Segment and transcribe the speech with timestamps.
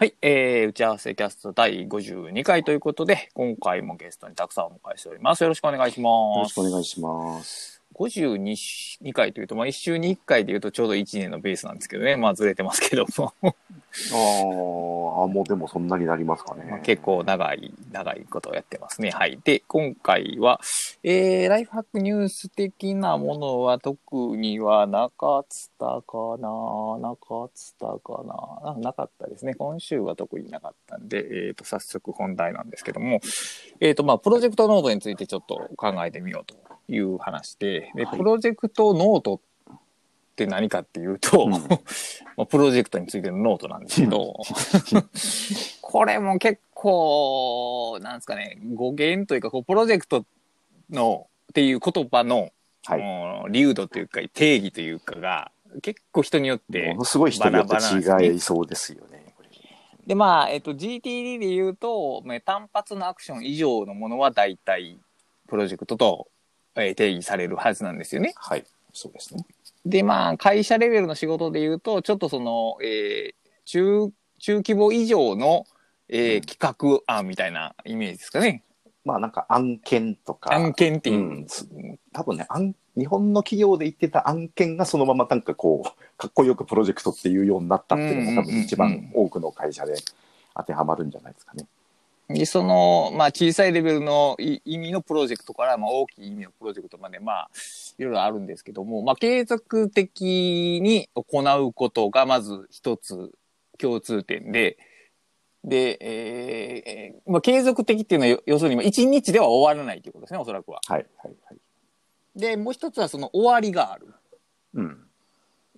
[0.00, 5.42] はい、えー、打ち合わせキャスト第52回ということで、今回もゲストにたくさんお迎えしております。
[5.42, 6.36] よろしくお願いします。
[6.38, 7.79] よろしくお願いします。
[8.00, 16.64] 52回というと、まあ、1週に1回でいうとちょうど1年のベースなんですけどね、まあずれてますけども、あーあ、もうでもそんなになりますかね。
[16.70, 19.10] まあ結構長い、長いことをやってますね。
[19.10, 19.38] はい。
[19.44, 20.60] で、今回は、
[21.02, 23.98] えー、ライフハックニュース的なものは特
[24.36, 25.46] にはなかっ
[25.78, 28.22] たかななかったか
[28.64, 29.54] なななかったですね。
[29.54, 33.20] 今週は特になかったんで、えっ、と、早速本題なんですけども、
[33.80, 36.54] えっ、と、まあ、プロジェクトノートについてちょっと考えてみようと
[36.90, 39.40] いう話で、で、はいプロジェクトノートっ
[40.36, 41.50] て何かっていうと、うん
[42.36, 44.34] まあ、プロジェクトについてのノートなんですけど、
[45.80, 50.24] これも結構、なんですかね、語源というか、こうプロジェクト
[50.90, 52.50] のっていう言葉の、
[52.86, 52.96] は
[53.48, 53.52] い。
[53.52, 55.52] 流度というか、定義というかが、
[55.82, 59.34] 結構人によってものすごい人によって違いそうですよね。
[60.06, 64.98] で、まあ、えっと、GTD で言うと、まあ単発のアクション以上のものは大体、
[65.46, 66.28] プロジェクトと、
[66.76, 68.32] えー定義されるはずなんですよね。
[68.36, 68.64] はい。
[68.92, 69.44] そうですね。
[69.84, 75.64] で、まあ、会社レベルの仕事で言うと、ちょっとその、えー中、中規模以上の、
[76.08, 76.58] えーうん企
[77.06, 78.64] 画案みたいなイメージですかね。
[79.04, 80.52] まあなんか案件とか。
[80.54, 81.18] 案件っていう。
[81.18, 81.68] うんつ
[82.12, 89.94] 多分ね、案日本の企業で言ってた案件がそのままなんかこう、かっこよくプロジェクトっていうようになったっていうのが多分一番多くの会社で
[90.56, 91.66] 当てはまるんじゃないですかね。
[92.32, 97.50] で、その、まあ、小さいレベルのい意味のプロジェクトから、まあ、大きい意味のプロジェクトまで、まあ、
[97.98, 103.32] いろいろあるんですけども、まあ、継続的に行うことが、まず一つ
[103.78, 104.78] 共通点で、
[105.64, 110.80] で、えーえーまあ、継続的っていうのは、要要するに、まあ一日では終わらないということですね、おそらくは。
[110.86, 111.58] はい、はい、はい。
[112.36, 114.14] で、もう一つは、その終わりがある。
[114.74, 114.98] うん。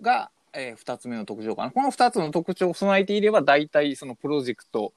[0.01, 1.71] が、えー二つ目の特徴かな。
[1.71, 4.93] この二つの特徴を備えていれば、大体そのプロジェクト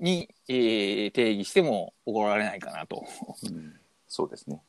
[0.00, 3.04] に、えー定義しても怒られないかなと。
[3.44, 3.74] うん
[4.08, 4.60] そうですね。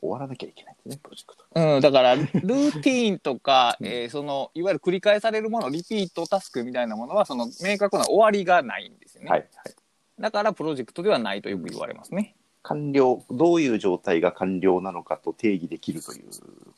[0.00, 1.44] 終わらなきゃいけないんですね、プロジェクト。
[1.54, 9.30] うん、だから、ルーティーンとか、うんえーその、いわゆる繰り返されるもの、リピートタスクみたいなものは、その、明確な終わりがないんですよね。
[9.30, 9.74] はい、はい。
[10.18, 12.34] だから、プロジェクトではないとよく言われますね。
[12.62, 16.24] 完了、どういう状態が完了なのかと定義できるという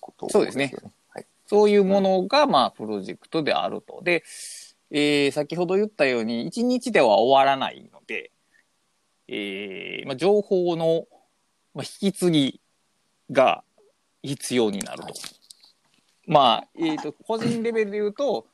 [0.00, 1.26] ことそうですねよはい。
[1.46, 4.00] そういうものが、まあ、プロジェクトであると。
[4.02, 4.22] で、
[4.92, 8.30] えー先ほど言ったように、1日では終わらないので、
[9.26, 11.06] えーまあ、情報の、
[11.74, 12.60] まあ、引き継ぎ
[13.30, 13.64] が
[14.22, 15.04] 必要になると。
[15.04, 15.12] はい
[16.26, 18.46] まあ、えっ、と、個人レベルで言うと、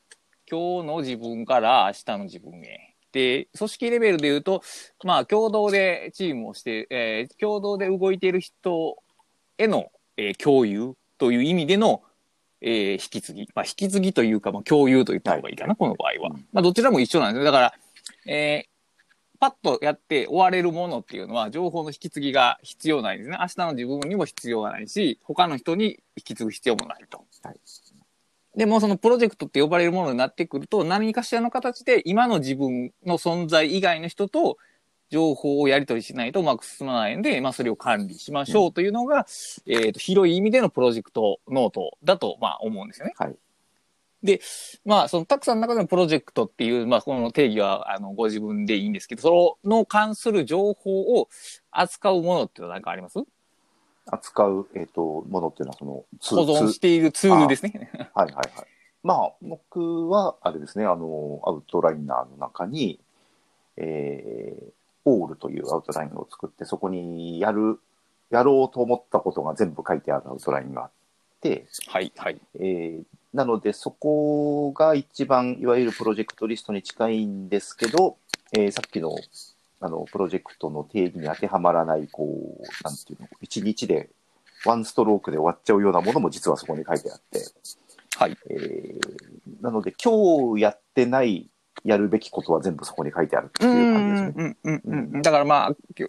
[0.49, 2.95] 今日の自分から明日の自分へ。
[3.11, 4.63] で、組織レベルで言うと、
[5.03, 8.97] まあ、共同でチームをして、えー共同で動いている人
[9.57, 12.01] への、えー共有という意味での、
[12.61, 13.49] えー引き継ぎ。
[13.55, 16.29] まあ、引き継ぎというか、まあ、共有と言った方がいいかな、この場合は。
[16.33, 17.45] うんまあ、どちらも一緒なんですよ。
[17.45, 17.73] だから、
[18.25, 18.69] えー
[19.39, 23.37] パッとやって終われるものっていうのは、情報の引き継ぎが必要ないんですね。
[23.39, 27.23] 明日の自分にも必要がないし、他の人に引き継ぐ必要もないと。
[27.43, 27.59] はい
[28.57, 34.57] でも、そのプロジェクトって呼ばれるものになってくると、何かしらの形で今の自分の存在以外の人と
[35.09, 39.25] 情報をやり取りしないとうまく進まないんで、まあ、それを管理しましょうというのが、
[39.65, 43.13] えっ、と、広い意味でのプロジェクトノートだと、まあ、思うんですよね。
[43.17, 43.35] はい。
[44.85, 51.29] まあ、その、たくさんの中でのプロジェクトっていう、まあ、この定義は、あの、ご自分でいいんですけど、その関する情報を
[51.71, 53.19] 扱うものっていうのは何かあります？
[54.05, 57.89] 扱う、えっ、と、ものっていうのは、その、ツ保存しているツールですね。
[58.13, 58.49] はいはいはい。
[59.03, 62.99] まあ、僕は、あれですね、あの、アウトライナーの中に、
[63.77, 64.71] えー、
[65.05, 67.79] オールというアウトラインを作って、そこにやる、
[68.29, 70.91] やろうと思ったことが全部書いてあるアウトラインがあっ
[71.41, 72.39] て、はい、はい。
[72.59, 78.17] えー、なので、そこが一番、いわゆるプロジェクトリストに近いんですけど、
[78.53, 79.15] えーさっきの、
[79.81, 84.09] あの、プロジェクトの定義に当てはまらない、こう、なんていうの、一日で、
[84.65, 87.39] ワンストロークで終わっちゃうようなものも実はそこに書いてあって、
[88.17, 88.37] はい。
[88.49, 89.29] えー
[89.61, 91.49] なので、今日やってない、
[91.83, 95.21] やるべきことは全部そこに書いてあるってういう感じですね。
[95.21, 96.07] だからまあ、今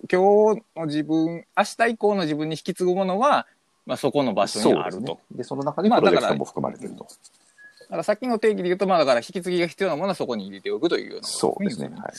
[0.54, 3.46] 日の自分、明日以降の自分に引き継ぐものは、
[3.86, 4.98] まあ、そこの場所にあると。
[4.98, 5.18] そうですね。
[5.38, 7.04] で、その中にまあだからプロジェクトも含まれてると。
[7.04, 11.88] だからさっきの定義で言うと、まあだから引き継ぎが必要なものはそこに入れておくというようなことそうですね。
[11.88, 12.12] はい。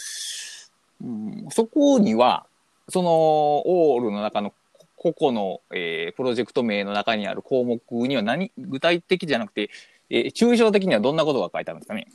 [1.03, 2.45] うんそこには、
[2.89, 4.53] その、オールの中の
[4.97, 9.69] 個々の、えープロジェクト名の中にある項目には何、具体的じゃなくて、
[10.09, 12.07] えー抽象的にはどんなことが書いてあるんですかね。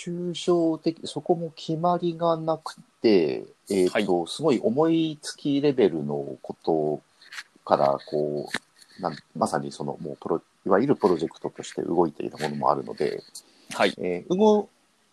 [0.00, 7.02] 抽象的、そこも決まりがなくて、えっ、と、すごい思いつきレベルのこと
[7.64, 8.48] から、こ
[8.98, 13.22] う、なんまさにその、もうプロ、いわゆるプロジェクトとして動いているものもあるので、
[13.74, 13.94] はい。
[13.98, 14.68] えー動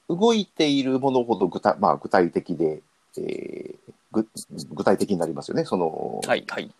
[0.10, 2.81] 動いているものほど具体,、まあ、具体的で、
[3.18, 4.25] えーぐ、
[4.72, 5.66] 具体的になりますよね。
[5.66, 6.72] その、はい、はい。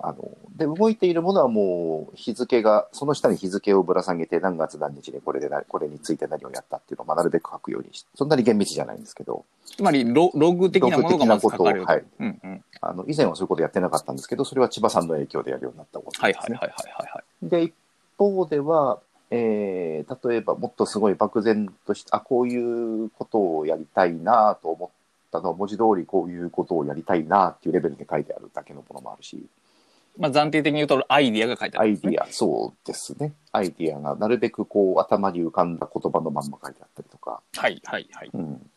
[0.00, 11.84] あの、で、動いているものはもう日付が、その下に日付をぶら下げて何月何日にこれでな、これについて何をやったっていうのを、まあ、なるべく書くようにしそんなに厳密じゃないんですけど、つまりロ、ログ的なものがまず書かれる。
[11.84, 12.64] はいうんうん。
[12.80, 16.22] あの、以前はそういうことやってなかったんですけど、それは千葉さんの影響でやるようになったことですね。
[16.22, 17.48] はいはいはいはいはいはい。
[17.48, 17.74] で、一
[18.18, 19.00] 方では、
[19.30, 24.90] えー例えばもっとすごい漠然として、あ、こういうことをやりたいなと思っ
[25.32, 29.46] たのは、文字通りこういうことをやりたいなっていうレベルで書いてあるだけのものもあるし、
[30.16, 32.10] まあ暫定的に言うとアイディアが書いてあるんですね。
[32.10, 33.32] アイディア、そうですね。
[33.52, 38.30] アイディアがなるべくこう頭に浮かんだ言葉のまんま書いてあったりとか、はいはいはい。
[38.32, 38.70] うん、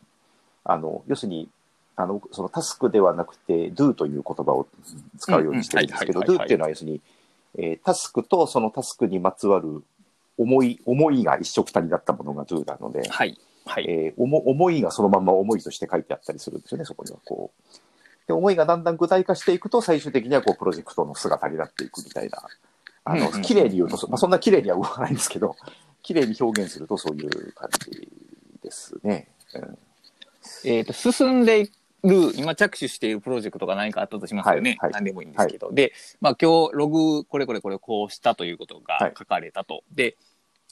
[0.64, 1.48] あの、要するに、
[1.96, 4.68] あの、そのタスクではなくて、do という言葉を
[5.18, 7.00] 使うようにしてるんですけど、うんうんはいはいはいはい do っていうのは要するに、
[7.58, 9.82] えータスクとそのタスクにまつわる
[10.36, 13.86] 思い、思いが一緒くたになったものが do なので、はいはい。
[13.88, 17.72] えー思思いがそのまんま思いとして書いてあったりするんですよね、そこにはこう。
[18.28, 22.42] で、思いがだんだん具体化していくと、最終的にはこう、プロジェクトの姿になっていくみたいな。
[23.04, 25.56] あの綺麗に言うと、そまあ、そんな綺麗には動かないんですけど、
[26.02, 28.06] 綺麗に表現するとそういう感じ
[28.62, 29.28] ですね。
[29.54, 29.78] うん
[30.64, 31.64] えっ、と、進んでい
[32.04, 34.76] る、今着手しているプロジェクトが何かあったとしますよね。
[34.78, 35.72] はいはい何でもいいんですけど。
[35.72, 39.84] で、まあ今日ログ、これこれこれこうしたということが書かれたと。
[39.94, 40.16] で、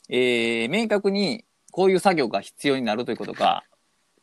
[0.09, 3.63] えー明確にこういう作業が必要になるということが、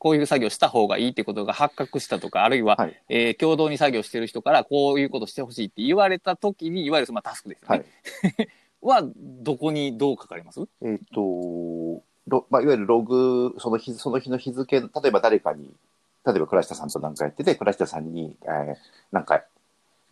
[0.05, 3.03] こういう作業した方がいいってことが発覚したとか、あるいは、はい。
[3.09, 7.85] えー共同に作業してる人からこういうことしてほしいって言われたときに、いわゆるそのまあタスクですよはね
[8.39, 8.49] い。
[8.87, 10.61] は、どこにどう書かれます？
[10.83, 15.73] えっ、と、ロまあ、いわゆるログ、その日、その日の日付、例えば誰かに、
[16.27, 18.77] 例えば倉下さんと何かやってて、倉下さんに、えー
[19.11, 19.43] なんか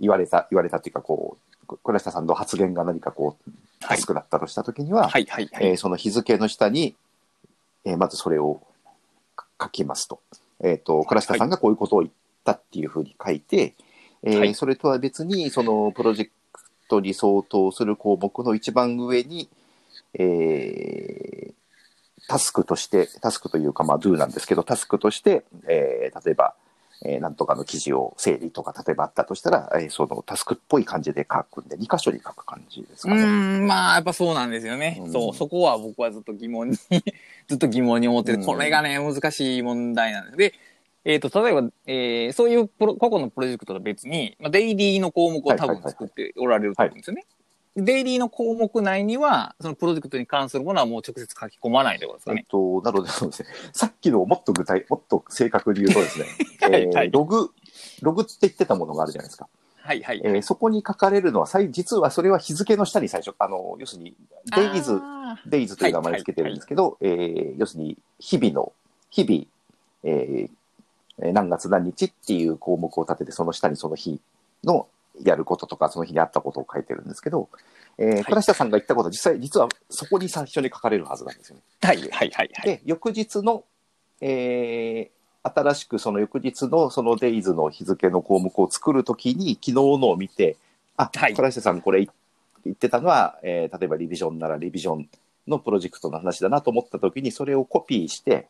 [0.01, 1.37] 言われた、言われたっていうか、こ
[1.69, 3.51] う、倉下さんの発言が何かこう、
[3.85, 5.67] はいタスクだったとしたときには、はいはいはい。
[5.67, 6.95] えーその日付の下に、
[7.85, 8.63] えーまずそれを
[9.63, 10.21] 書きますと。
[10.63, 12.13] えっ、と、倉下さんがこういうことを言っ
[12.45, 13.75] たっていうふうに書いて、
[14.25, 16.31] えーはいそれとは別に、そのプロジェク
[16.89, 19.49] トに相当する項目の一番上に、
[20.15, 21.53] えー
[22.29, 26.55] タスクとして、タスクというか、まあ、do なんですけど、タスクとして、えー例えば、
[27.05, 33.23] えーなんとかの記事を整理とか、例えばあったとしたら、えーそのタスクっぽい感じで書くんで、2箇所に書く感じですうかね。
[33.23, 34.99] ーん、まあ、やっぱそうなんですよね。
[35.01, 36.77] うんそう、そこは僕はずっと疑問に、
[37.49, 40.37] ずっと疑問に思ってて、うんこれがね、難しい問題なんです。
[40.37, 40.55] で、
[41.05, 47.25] えっ、と、例えば、えーそういうプロ個々のプロジェクトと別に、まあ、デイリーの項目を多分作っておられると思うんですよね。
[47.77, 52.41] デイリーの項目内には、そのプロジェクトに関するものはもう直接書き込まないということですかね。
[52.41, 53.49] えっと、なので、そうですね。
[53.73, 56.27] さっきのをもっと具体、もっと正確に言うとですね、
[56.61, 57.51] はいはいえーログ、
[58.03, 59.49] ログって言ってたものがあるじゃないですか。
[59.77, 60.21] はいはい。
[60.23, 64.15] えーそこに書かれるのは、さい実はそれは日付の下に最初、あの、要するに、
[64.55, 68.73] デイズ、あデイズという名前を付けてるんですけど、えー要するに、日々の、
[69.11, 69.45] 日々、
[70.05, 70.51] えーえー
[71.33, 74.21] 何月何日っていう項目を立てて、その下にその日
[74.65, 74.89] の
[75.21, 77.49] やることとか、その日にあったことを書いてるんですけど、
[77.99, 81.63] えーい倉下さんが言ったことは実際、実はそこに最初に書かれるはずなんですよね。
[81.81, 82.51] ーはいはいはいはい。
[82.65, 83.65] で、翌日の、
[84.21, 90.57] えー新しくその翌日のそのデイズの日付の項目を作るときに、昨日のを見て、
[90.97, 92.07] あ、はい倉下さんこれ
[92.65, 95.09] 言ってたのは、えー例えばリビジョンならリビジョン
[95.49, 98.47] のプロジェクトの話だなと思ったときに、それをコピーして、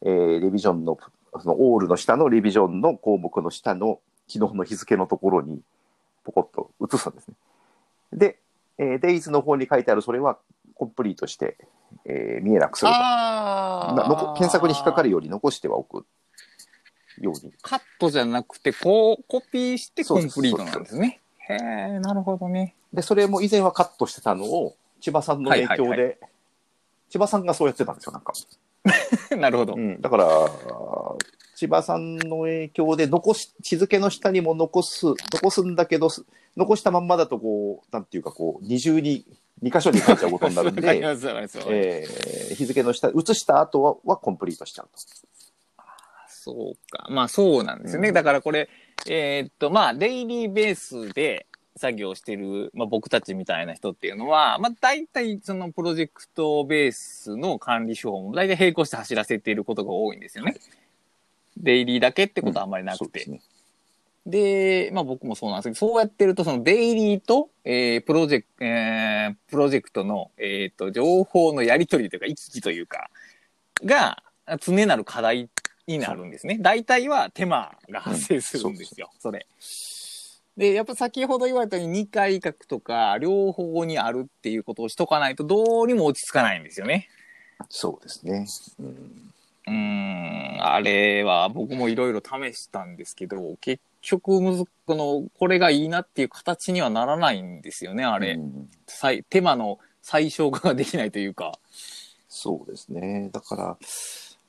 [0.00, 0.98] えーリビジョンの、
[1.38, 5.60] そのオールの下のリビジョンの項目の下の昨日の日付のところに、
[6.24, 7.34] ポコッと移すんですね。
[8.12, 8.38] で、
[8.78, 10.38] えーデイズの方に書いてあるそれは
[10.74, 11.56] コンプリートして、
[12.04, 14.34] えー見えなくすると。
[14.34, 16.06] 検索に引っかかるように残してはおく
[17.20, 17.52] ように。
[17.62, 21.20] カットじゃなくて、こう、コピーしてコンプリートなんですね。
[21.48, 22.74] へえ、なるほどね。
[22.92, 26.18] で、それも以前はカットしてたのを、千葉さんの影響で、はいはい
[27.12, 28.32] 千葉さんがそうやってたんですよ、なんか。
[29.36, 29.74] なるほど。
[29.74, 30.26] うん、だから、
[31.62, 36.24] 千葉さんの影響で残し、日付の下にも残す、残すんだけど、す
[36.56, 39.24] 残したまんまだとこう、なんていうかこう、二重に、
[39.60, 40.82] 二箇所に書いちゃうことになるんで、
[41.70, 44.98] えー日付の下、移した後ははコンプリートしちゃうと。
[46.26, 47.06] そうか。
[47.08, 48.08] まあそうなんですよね。
[48.08, 48.68] うんだからこれ、
[49.06, 60.56] えーっと、まあ、デイリーベースで作業してる、まあ僕たちみたいな人っていうのは、まあ大体そのプロジェクトベースの管理手法も大体並行して走らせていることが多いんですよね。
[61.56, 63.04] デイリーだけってことはあんまりなくて。
[63.04, 63.40] そうですね。
[64.26, 73.10] で、まあ僕もそうなんですけど、そうやってると、そのデイリーと、えープロジェクト、えープロジェクトの、えっ、と、情報のやり取りというか、行き来というか、
[73.84, 74.22] が、
[74.60, 75.48] 常なる課題
[75.86, 76.58] になるんですね。
[76.60, 79.46] 大体は手間が発生するんですよ、それ。
[80.56, 87.08] で、やっぱ先ほど言われたように2回書くとか、両方にあるっていうことをしとかないと、どうにも落ち着かないんですよね。
[87.68, 88.46] そうですね。
[88.78, 89.31] うん
[89.66, 98.34] うーん、あれは僕もいろいろ試したんですけど、結局むず、この、これがいいなっていう形にはならないんですよね、あれ。
[98.34, 101.52] う手間の最小化ができないというか。
[102.28, 103.30] そうですね。
[103.32, 103.78] だから、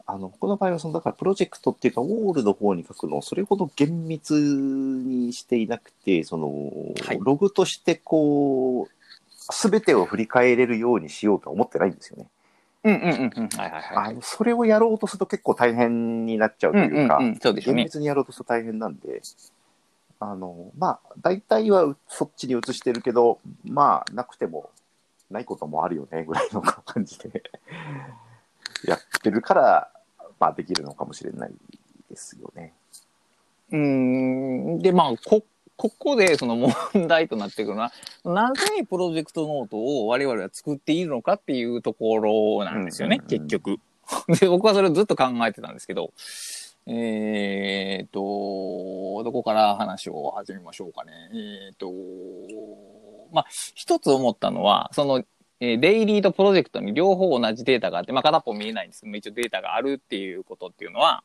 [0.06, 6.48] あの、この場合は、その、だから、プロジェクトっていうか、ウォールの方に書くのを、それほど厳密にしていなくて、その、
[7.06, 12.28] はいログとして、こう、すべてを振り返れるようにしようとは思ってないんですよね。
[12.84, 13.50] うんうんうんうん。
[13.50, 14.12] はいはいはい。
[14.12, 17.76] あのそれをやろうとすると結構大変になっちゃうというか、うんうんうん、そうですね。
[17.76, 19.22] 厳密にやろうとすると大変なんで、
[20.20, 24.70] あの、まあ、大体はそっちに移してるけど、まあ、なくても、
[25.30, 27.44] ないこともあるよね、ぐらいの感じで、
[28.88, 29.92] やってるから、
[30.40, 31.52] まあ、できるのかもしれない
[32.10, 32.74] ですよね。
[33.72, 34.80] うーん。
[34.80, 35.44] で、まあ、こ、
[35.76, 37.92] ここでその問題となってくるのは、
[38.24, 43.80] なぜプロジェクトノートを我々は作っているのかっていうところなんですよね、うんうんうん結局。
[44.40, 46.12] で、僕はそれをずっと考えてたんですけど、
[46.86, 51.12] えーっと、どこから話を始めましょうかね。
[51.32, 51.92] えーっと、
[53.32, 55.24] まあ、一つ思ったのは、その、
[55.60, 61.24] えーデイリーとプロジェクトに両方同じデータがあって、まあ、片っぽ見えないんですけど、一応データがあるっていうことっていうのは、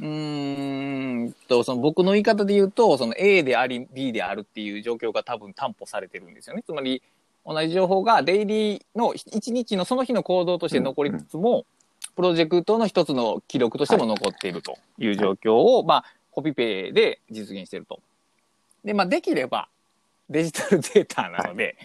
[0.00, 6.62] うーんと、その僕の言い方で言うと、その A であり B であるっていう状況が多分担保されてるんですよね。
[6.62, 7.02] つまり、
[7.44, 11.66] 同じ情報がデイリーの1日のその日の行動として残りつつも、
[12.16, 18.00] プロジェクトの一つの記録としても残っているという状況を、まあ、コピペで実現していると。
[18.84, 19.68] で、まあ、できれば
[20.30, 21.76] デジタルデータなので、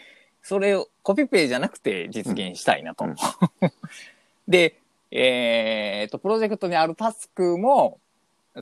[0.41, 3.05] それをコピペじゃなくて実現したいなと。
[3.05, 3.15] うん
[4.47, 4.75] で、
[5.15, 7.99] えー、と、プロジェクトにあるタスクも、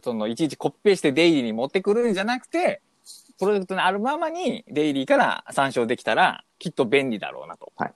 [0.03, 2.81] その、いちいちコピペしてデイリーに持ってくるんじゃなくて、
[3.39, 7.71] プロジェクトにあるままにデイリーから参照できたら、きっと便利だろうなと。
[7.75, 7.93] はい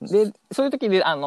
[0.00, 1.22] で、そういう時で、あの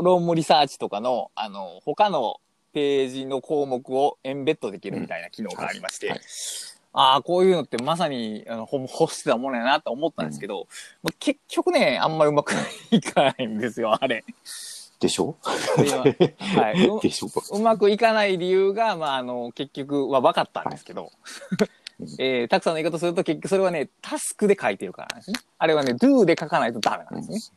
[0.00, 2.38] ーロームリサーチとかの、あのー他の
[2.74, 6.20] ページの項目をエンベッドできるみたいな機能がありまして、はい
[6.96, 10.68] ああ、こういうのってまさに、あの、ほ欲してたものやなと思ったんですけど、
[11.02, 12.54] もう結局ね、あんまりうまく
[12.92, 14.24] いかないんですよ、あれ。
[15.04, 15.36] でしょ？
[15.42, 16.86] はい。
[16.88, 17.28] うでしょ？
[17.56, 21.10] うまくいかない理由が、まあ、あの、結局は分かったんですけど、
[22.00, 25.38] うん えー、たくさんの言い方すると結局それはね、タスクで書いてるからなんですね。
[25.58, 27.56] あれはね、do で書かないとダメなんですね。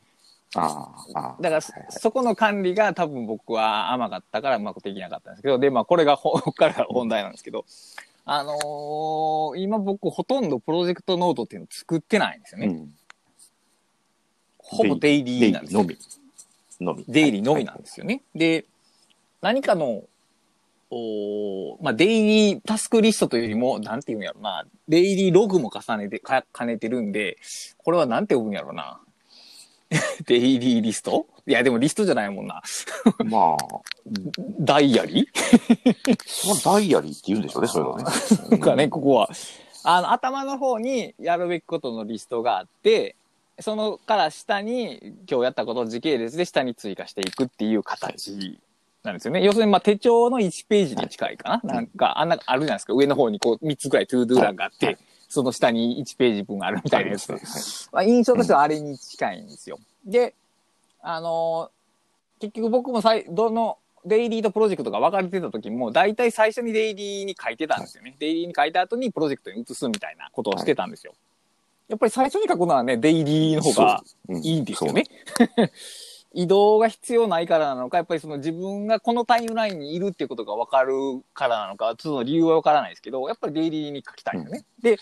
[0.56, 1.42] ああ、ああ。
[1.42, 7.66] だからそはいはいそこの管理が多分僕は甘かったからうまくできなかったんですけど、で、まあこれがほ ここからが本題なんですけど、
[8.26, 12.68] あのー今僕ほとんどプロジェクトノートっていうのを作ってないんですよね。
[12.68, 12.94] うん
[14.60, 15.86] ほぼデイリーなんですよ。
[16.80, 16.96] デイリーのみ。
[16.96, 17.04] のみ。
[17.08, 18.22] デイリーのみなんですよね。
[18.36, 18.66] で、
[19.42, 20.04] 何かの、
[20.90, 27.38] おーまあ、デイリータスクリストというよりも、なんていうんやろな、デイリーログも重ねて、か兼ねてるんで、
[27.78, 29.00] これはなんて呼ぶんやろな。
[30.28, 31.28] デイリーリスト？
[31.46, 32.62] いや、でもリストじゃないもんな。
[33.26, 33.58] まあ、
[34.60, 36.48] ダイアリー？
[36.48, 38.04] まあダイアリーって言うんでしょうね、そういうのね。
[38.52, 39.30] なんかね、ここは。
[39.84, 43.16] あの、頭の方にやるべきことのリストがあって、
[43.60, 48.60] そのから下に今日やったことを時系列で下に追加していくっていう形
[49.04, 49.44] なんですよね。
[49.44, 51.74] 要するにまあ手帳の1ページに近いかな。
[51.74, 52.94] なんか、あんな、あるじゃないですか。
[52.94, 54.98] 上の方にこう3つぐらい ToDo 欄があって、はい
[55.30, 57.30] その下に1ページ分あるみたいなやつ。
[57.30, 57.42] はい
[57.92, 59.78] まあ、印象としてはあれに近いんですよ。
[60.06, 60.34] で、
[61.02, 61.78] あのー
[62.40, 68.16] 結局僕もさい、どの、デイリーとプロジェクトが分かれてた時も、大体最初にデイリーに書いてたんですよね。
[68.20, 71.14] デイリーに書いた後にプロジェクトに移すみたいなことをしてたんですよ。
[71.88, 75.06] やっぱり最初に書くのはね、デイリーの方がうんいいんですよね。
[76.34, 80.94] 移動が必要ないからなのか、やっぱりその自分がこのタイムラインにいるっていうことが分かる
[81.34, 84.66] からなのか、ちょっと理由は分からないですけど、やっぱりデイリーに書きたいんですよね。
[84.82, 84.98] で、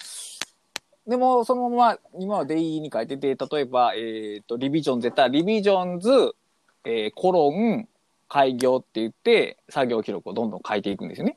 [1.07, 6.35] でもそのまま今はデイリーに書いてて、例えば、えっ、と、リビジョン絶対リビジョンズ、
[6.85, 7.87] えーコロン、
[8.29, 11.35] 開業って言って、作業記録をどんどん書いていくんですよね。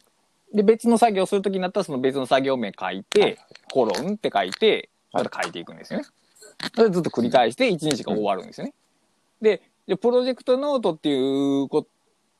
[0.54, 3.38] で、別の作業をするときになったら、その別の作業名書いて、
[3.72, 6.06] コロンって書いて、また書いていくんですよね。
[6.74, 8.74] それずっと繰り返して1日が終わるんですよね。
[9.40, 11.86] で、でプロジェクトノートっていうこ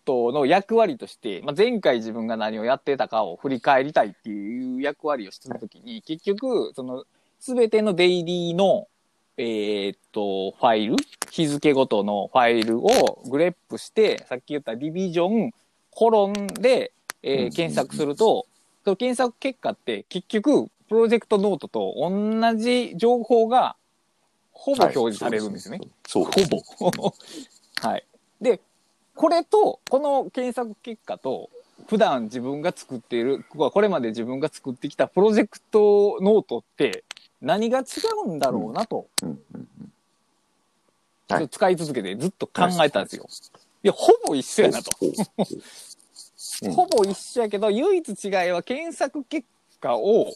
[0.04, 7.04] との役割として、まあ、前回自分が何をやってたかを振り返りたいっていう役割をしたときに、結局、その、
[7.40, 8.88] すべてのデイリーの、
[9.36, 10.96] えーっと、ファイル、
[11.30, 15.52] 日付ごとのファイルをグレップして、さっき言ったディビジョン、
[15.90, 18.46] コロンで、えー検索すると、
[18.84, 23.76] その検索結果って結局、プロジェクトノートと同じ情報が
[24.52, 25.80] ほぼ表示されるんですよね。
[26.06, 27.14] そうほぼ。
[27.80, 28.04] はい。
[28.40, 28.60] で、
[29.14, 31.50] これと、この検索結果と、
[31.86, 37.04] 普段自分が作っている、これまで自分が作ってきたプロジェクトノートって
[37.40, 37.84] 何が違
[38.26, 39.06] うんだろうなと、
[41.48, 43.26] 使い続けてずっと考えたんですよ。
[43.88, 44.90] や、ほぼ一緒やなと。
[46.74, 49.46] ほぼ一緒やけど、唯一違いは検索結
[49.80, 50.32] 果を、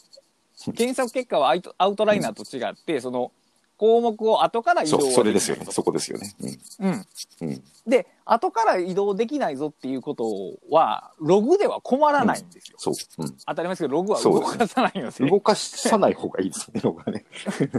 [0.76, 3.32] 検索結果はアウトアウトライナーと違って、その
[3.76, 5.66] 項目を後から移動それですよね。
[5.70, 6.32] そこですよね。
[6.78, 6.90] うん。
[6.90, 7.06] うん。
[7.40, 7.62] うん。
[7.86, 10.24] で、後から移動できないぞっていうこと
[10.70, 12.76] は、ログでは困らないんですよ。
[12.78, 12.94] そう。
[13.18, 13.36] うん。
[13.44, 15.28] 当たり前ですけど、ログは動かさないので。
[15.28, 17.24] 動かさない方がいいですね、ログはね。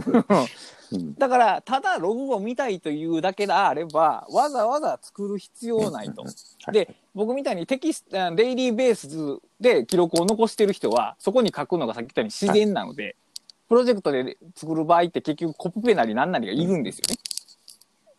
[0.94, 1.14] うん。
[1.14, 6.22] だから、ただログを見たいというだけであれば、わざわざ作る必要ないと。
[6.22, 6.32] はい
[6.72, 13.16] で、僕みたいにテキスト、あデイリーベースで記録を残してる人は、そこに書くのがさっき言ったように自然なので、
[13.68, 17.16] プロジェクトで作る場合って結局コピペなりなんなりがいるんですよね。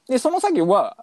[0.07, 0.97] で、その作業は、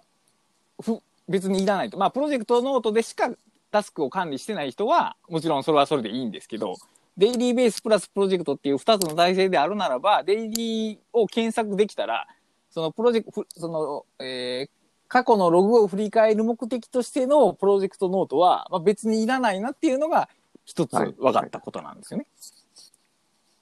[0.81, 1.97] ふ別にいらないと。
[1.97, 3.29] まあ、プロジェクトノートでしか
[3.71, 6.75] タスクを管理してない人は、もちろんそれはそれでいいんですけど、
[7.17, 12.27] デイリーベースプラスプロジェクトっていう2つの体制であるならば、デイリーを検索できたら、
[12.69, 20.27] そのプロジェクト、その、えー過去のログを振り返る目的としてのプロジェクトノートは、まあ、別にいらないなっていうのが
[20.65, 22.25] 一つはい分かったことなんですよね。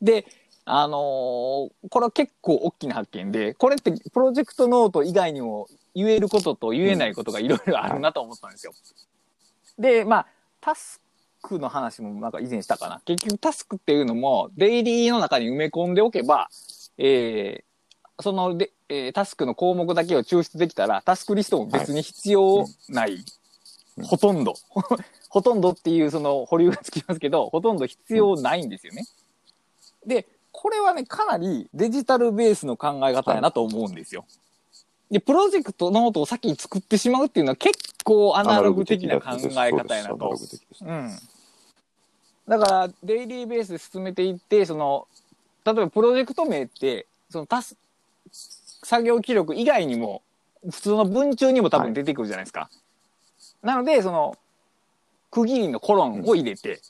[0.01, 0.25] で、
[0.63, 0.99] あのー
[1.89, 8.71] これは結構大きな発見で、これってプロジェクトノート以外にも言えることと言えないことがいろいろあるなと思ったんですよ。
[9.77, 10.27] で、まあ、
[10.61, 11.00] タス
[11.41, 13.01] クの話もなんか以前したかな。
[13.05, 16.49] 結局タスクっていうのもデイリーの中に埋め込んでおけば、
[16.97, 17.71] えー
[18.23, 23.13] そので、えータスクの項目だけを抽出できたら、タスクリストも別に必要ない。
[23.15, 23.25] うん
[24.03, 24.53] ほとんど。
[25.29, 29.03] ほとんどっていうその保留がつきますけど、ほとんど必要ないんですよね。
[30.05, 34.25] で、これはね、かなりデジタルベースの考え方やなと思うんですよ。
[35.09, 40.35] で、プロジェクトノートを先に作ってしまうっていうのは結構アナログ的な考え方やなと
[40.81, 41.19] うん。
[42.47, 45.07] だから、デイリーベースで進めていって、その、
[45.65, 47.77] 例えばプロジェクト名って、そのタス、
[48.31, 50.21] 作業記録以外にも、
[50.69, 52.69] 普通の文中にも多分出てくるじゃないですか。
[53.61, 54.37] なので、その、
[55.29, 56.81] 区切りのコロンを入れて、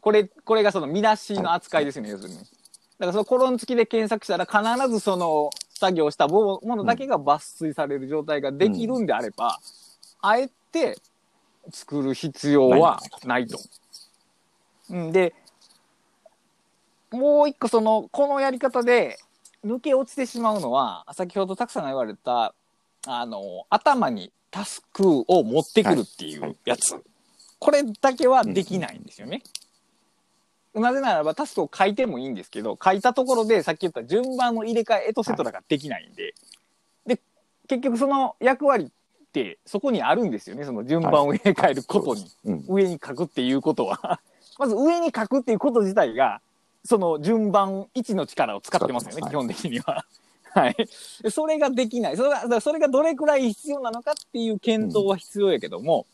[0.00, 2.36] これ、これがその見出しの扱いですよね、要するに。
[2.36, 9.58] だからそのコロン付きで検索したら必ずその作業したものだけが抜粋される状態ができるんであれば、
[10.22, 10.98] あえて
[11.70, 13.58] 作る必要はないと。
[13.58, 13.64] うん、
[14.90, 15.34] で、
[17.10, 19.18] もう一個その、このやり方で
[19.64, 22.54] 抜け落ちてしまうのは、先ほどたくさんが言われた、
[23.06, 26.96] あの、頭にタスクを持ってくるっていうやつ。
[27.58, 29.42] これだけはできないんですよね。
[30.74, 36.34] なぜならばタスクを書いてもいいんですけど、書いたところでさっき言った順番の入れ替え、エトセトラができないんで、
[37.06, 37.20] で、
[37.66, 42.30] 結局その役割ってそこにあるんですよね、その順番を入れ替えることに。
[42.44, 42.64] うん。
[42.68, 44.20] 上に書くっていうことは、
[44.58, 46.40] まず上に書くっていうこと自体が、
[46.84, 50.04] その順番1の力を使ってますよね、基本的には。
[50.50, 50.76] はい。
[51.22, 52.16] でそれができない。
[52.16, 56.06] それが、それがどれくらい必要なのかっていう検討は必要やけども、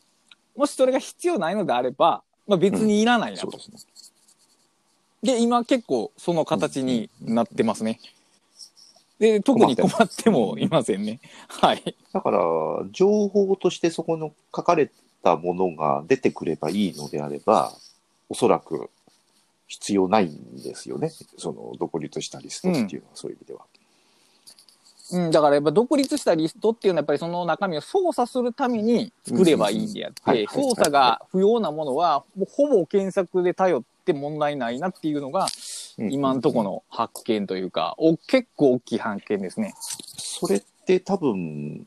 [0.57, 3.51] もしそれが必要ないのであれば、まあ別にいらないなと。
[3.53, 3.93] そうですね。
[5.23, 8.01] で、今結構その形になってますね。
[9.21, 11.21] で、特に困ってもいませんね。
[11.47, 11.95] はい。
[12.13, 12.41] だから、
[12.91, 14.91] 情報としてそこの書かれ
[15.23, 17.73] たものが出てくればいいのであれば、
[18.33, 18.88] おそらく
[19.68, 21.12] 必要ないんですよね。
[21.37, 23.61] その独立したリストっていうのは、そういう意味では。
[25.12, 35.49] うん、だからやっぱ独立したリストっていうのはやっぱりその中身を操作するために作ればいいんであって、操作が不要なものはもうほぼ検索で頼って問題ないなっていうのが
[35.99, 39.75] 今のところの発見というか、お結構大きい発見ですね。
[39.77, 41.87] それって多分、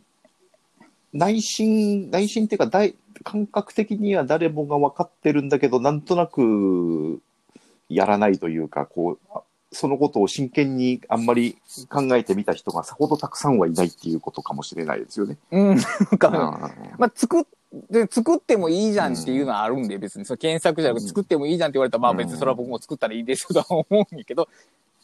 [1.16, 7.22] 内心、内心っていうか大、感覚的には誰もが分かってるんだけど、なんとなく
[7.90, 11.58] やらないというか、こう、あそのことを真剣にあんまり
[11.90, 15.38] 考えてみた人がさほどたくさんはいないっていうことかもしれないですよね。
[15.52, 15.76] うん。
[15.76, 17.44] なんかあまあ、作っ
[17.90, 24.48] で作ってもいいじゃんっていうのはあるんで、別にその検索じゃなくて作ってもいいじゃんって言われたら、まあ別にそれは僕も作ったらいいですよとは思うんやけど、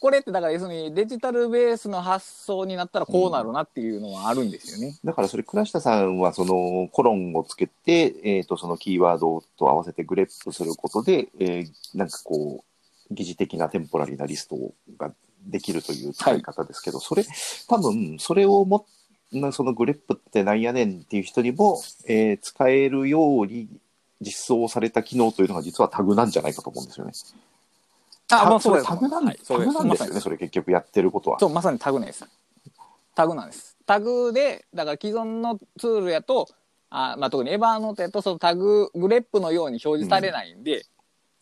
[0.02, 4.98] これってだから要するにデジタルベースの発想になったらこうなるなっていうのはあるんですよね。
[5.06, 12.66] だからそれ、倉下さんはそのコロンをつけて、えっ、と、そのキーワードと合わせてグレップすることで、えーなんかこ
[13.12, 14.58] う、疑似的なテンポラリーなリスト
[14.98, 15.14] が
[15.46, 17.24] できるという使い方ですけど、それ、
[17.68, 18.88] 多分、それをも、
[19.32, 23.68] なそのグレップってなんやねんっていう人にも、えー使えるように
[24.20, 27.12] 実装された機能というのが実はタグなんじゃないかと思うんですよね。
[28.32, 28.92] あ、まあそそうです。
[28.92, 31.40] れタグなん,、はいそうタグなんですよね、それ結局やってることは。
[31.40, 32.26] そう、まさにタグなんです。
[33.16, 33.78] タグなんです。
[33.86, 36.48] タグで、だから既存のツールやと、
[36.90, 40.86] あまあ、特に Evernote やと、そのタグ、 grep のように表示されないんで、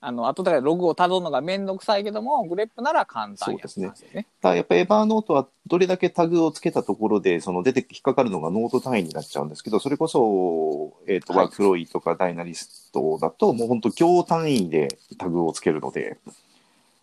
[0.01, 4.27] あの、後からログをたどるのがめんどくさいけども、 grep なら簡単やそうですねね。
[4.41, 16.17] ただやっぱ Evernote はどれだけタグをつけたところで、その出て引っかかるのがノート単位になっちゃうんですけど、それこそ、えっ、と、はい WorkFlowy とか Dynalist だと、もう本当行単位でタグをつけるので、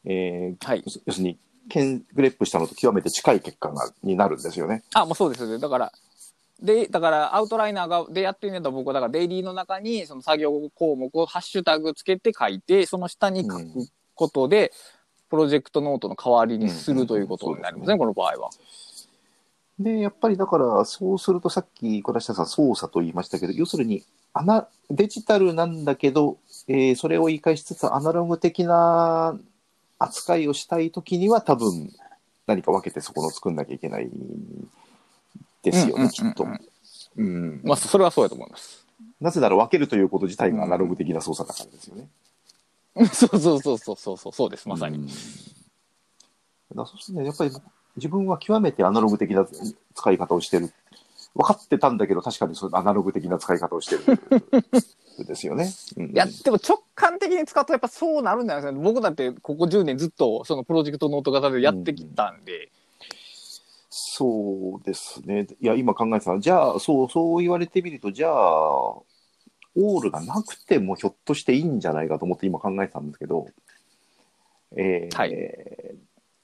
[0.07, 0.83] えーはい。
[1.05, 1.39] 要するに、
[1.69, 4.85] ケングレップしたのと極めて近い結果がになるんですよね。
[4.95, 5.59] あ、もうそうです。
[5.59, 5.93] だから、
[6.63, 14.73] で、だから、アウトライナーが、でやってるんだ僕は、だから、デイリーの中に、その作業項目をハッシュタグつけて書いて、その下に書くことで、
[15.29, 18.51] プロジェクトノートの代わりにするということになりますね、うんこの場合は。
[19.79, 26.39] で、やっぱりだから、そうするとさっき小田下さん操作と言いましたけど、要するにアナ、デジタルなんだけど、
[26.69, 29.39] えーそれを言い返しつつアナログ的な
[29.99, 31.91] 扱いをしたいときには多分
[32.47, 34.09] 何か分けてそこの作んなきゃいけない
[35.63, 36.47] ですよね、きっと。
[37.17, 37.61] うん。
[37.65, 38.87] まあ、それはそうやと思います。
[39.21, 42.09] なぜなら分けるということ自体がアナログ的な操作だからですよね。
[43.13, 44.99] そうそうそうそうそうそう、そうです、まさに。
[44.99, 45.07] うん。
[45.07, 45.13] だ
[46.87, 47.51] そうするとね、やっぱり
[47.97, 49.47] 自分は極めてアナログ的な
[49.95, 50.73] 使い方をしてる。
[51.37, 55.71] 分かってたんだけど、確かにそのアナログ的な使い方をしてるん ですよね。
[55.97, 58.83] うんいや、でも直感的に使うとやっぱそうなるんじゃないですかね。
[58.83, 62.71] 僕だってここ10年ずっとそのプロジェクトノート型でやってきたんで、
[63.91, 65.47] そうですね。
[65.61, 73.47] いや、今考えてたのは、じゃあ、そう、そう言われてみると、じゃあ、オールがなくてもひょっとしていいんじゃないかと思って今考えてたんですけど、
[74.77, 75.33] えーはい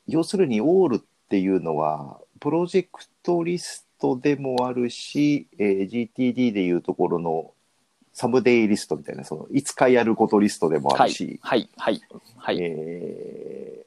[0.09, 7.52] 要するにオールっていうのは、プロジェクトリストでもあるし、えー GTD でいうところの
[8.12, 12.00] サムデイリストみたいな、その、いつかやることリストでもあはいるし、、はい、はい、
[12.36, 12.58] はい。
[12.60, 13.82] えー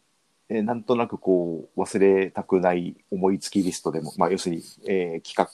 [0.48, 5.50] えーなんとなくこう忘れたくない思いつきリストでも、まあ、要するに、えー企画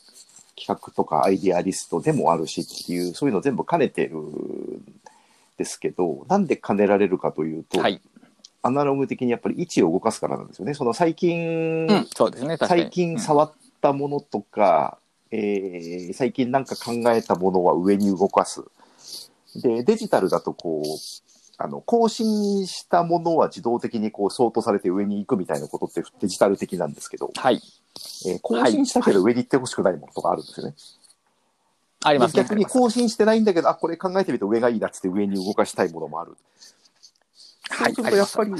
[0.57, 4.83] 企画とかアイディアリストでもあるしっていうそういうの全部兼ねてるん
[5.57, 8.01] ですけどなんで兼ねられるかというと、はい。
[8.61, 10.73] アナログ的にやっぱり位置を動かすからなんですよね。
[10.73, 12.57] その最近、うん、そうですね。
[12.57, 14.97] 最近うん触ったものとか、
[15.31, 18.63] えー最近なんか考えたものは上に動かす。
[19.55, 20.85] で、デジタルだとこう、
[21.57, 27.61] あの、更新したものは自動的にこう、ソートされて上に行くみたいなことってデジタル的なんですけど、はい。
[28.25, 30.75] えー更新したけど上に行ってほしくないものとかあるんですよね。
[32.03, 32.43] ありますね。
[32.43, 36.35] で逆に更新してないんだけど、あ、これ考えてみると上がいいなっつって上に動かしたいものもある。
[37.69, 38.51] はいそうするとやっぱり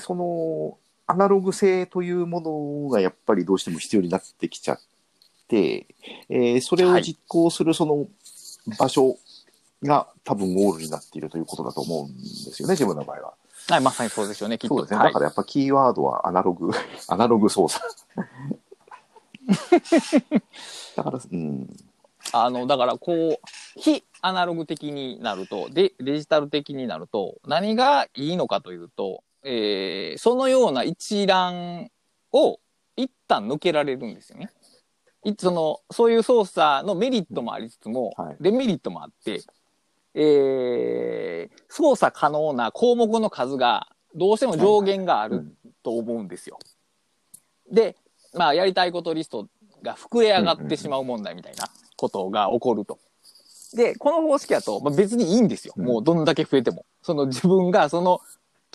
[0.00, 4.80] その、アナログ性というものがやっぱりどうしても必要になってきちゃっ
[5.48, 5.86] て、
[6.28, 8.08] えーそれを実行するその
[8.78, 9.16] 場所
[9.82, 13.34] が多分オールになっているということだと思うんですよね、自分の場合は。
[13.68, 14.76] はい、まさにそうですよね、きっと。
[14.76, 14.98] そうですね。
[14.98, 16.70] はいだからやっぱキーワードはアナログ、
[17.08, 17.84] アナログ操作。
[20.96, 21.76] だから、うん。
[22.32, 31.88] あの、だからこう、非アナログ的になると、で、デジタル的になると、何がいいのかというと、えーそのような一覧
[32.32, 32.58] を
[32.96, 34.50] 一旦抜けられるんですよね。
[35.24, 39.42] いその、そういう操作のメリットもありつつも、はいデメリットもあって、
[40.14, 45.46] えー操作可能な項目の数がどうしても上限がある
[45.84, 46.58] と思うんですよ。
[47.70, 47.96] で、
[48.34, 49.48] まあ、やりたいことリスト
[49.82, 52.98] が膨れ上がってしまう問題みたいなことが起こると。
[53.74, 55.74] で、この方式だと、まあ、別にいいんですよ。
[55.76, 56.86] うんもうどんだけ増えても。
[57.02, 58.20] その自分がその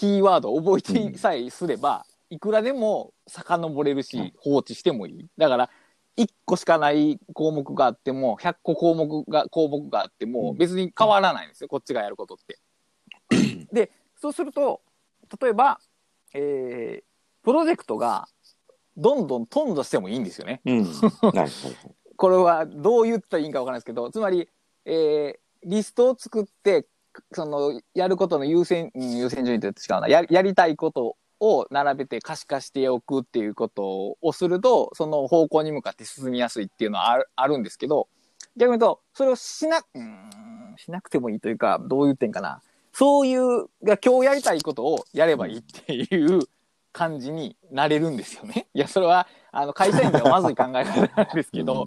[0.01, 5.27] キーワードを覚えてさえすれば、いくらでも遡れるし、うん放置してもいい。
[5.37, 5.69] だから、
[6.17, 11.67] 1個しかない項目があっても、100個項目が、項目があっても、うん別に変わらないんですよ。
[11.67, 12.57] こっちがやることって。
[13.71, 14.81] で、そうすると、
[15.39, 15.79] 例えば、
[16.33, 18.27] えー、プロジェクトが
[18.97, 20.61] どんどん頓挫してもいいんですよね。
[20.65, 20.87] うん。
[22.17, 24.49] これはどう言ったらいいんかわからないですけど、つまり、
[24.85, 26.87] えー、リストを作って、
[27.33, 38.07] その、やることの優先、優先順位って違うな、ややりたいことを並べて可視化しておくっていうことをすると、その方向に向かって進みやすいっていうのはあるあるんですけど、
[38.57, 42.61] 逆に言うと、それをしな、うん、しなくてもいいというか、どう言ってんかな。
[42.93, 46.41] そういう、が今日やりたいことをやればいいっていう
[46.91, 48.67] 感じになれるんですよね。
[48.73, 51.85] いや、それは、あの、会社員ではまずい考え方なんですけど、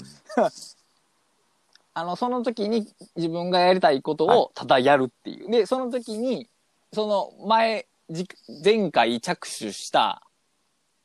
[1.95, 5.51] あの、その時に自分がやりたいことをただやるっていう。
[5.51, 6.51] で、その時に、
[6.93, 8.29] その前、じ
[8.65, 10.23] 前回着手した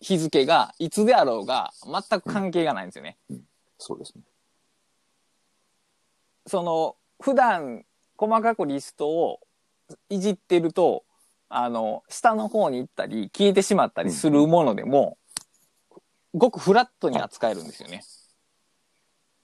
[0.02, 3.18] 日付がいつであろうが全く関係がないんですよね。
[3.78, 4.24] そうですね。
[6.48, 7.86] その、普段
[8.18, 9.40] 細かくリストを
[10.10, 11.04] いじってると、
[11.50, 15.18] あの、下の方に行ったり消えてしまったりするものでも、
[16.34, 18.04] ごくフラットに扱えるんですよね。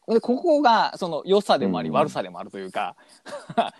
[0.07, 2.95] で、ここが、その良さでもありうん悪さでもあるというか、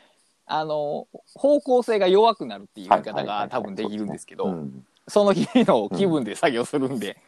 [0.47, 7.21] あの、方向性が弱くなるっていう言い方が多分できるんですけど、うんその日の気分で作業するんで、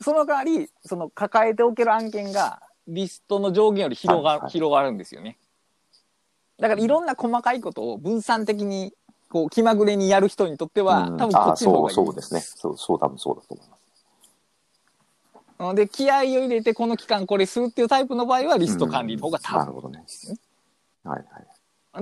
[0.00, 5.36] その代わり、その抱えておける案件がリストの上限より広が,、広がるんですよね。
[6.60, 8.92] だからいろんな細かいことを分散的に
[9.28, 11.94] こう気まぐれにやる人にとっては、うん多分こあっちの方がいい。
[11.96, 12.40] そうですね。
[12.40, 13.73] そう、そう、多分そうだと思います。
[15.58, 15.74] うん。
[15.76, 20.04] で、気合を入れてこの期間これするっていうタイプの場合はリスト管理の方が多分なるほどね。
[21.04, 21.46] はいはい。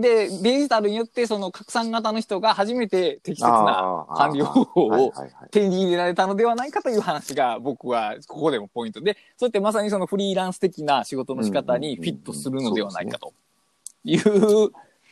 [0.00, 5.12] で、デジタルによってその拡散型の人が初めて適切な管理方法を
[5.50, 9.02] 手に入れられたのではないかという話が僕はここでもポイント。
[9.02, 13.34] で、そうやってまさにそのフリーランス的な仕事の仕方にフィットするのではないかと
[14.04, 14.70] いう、ちょ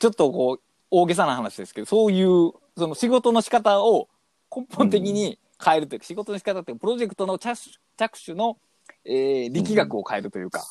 [0.09, 4.09] っとこう大げさな話ですけど、そういうその仕事の仕方を
[4.55, 7.56] 根本的に変えるというか、仕事の仕方っていうかプロジェクトの着
[7.96, 8.56] 着手の、
[9.04, 10.64] えー力学を変えるというか、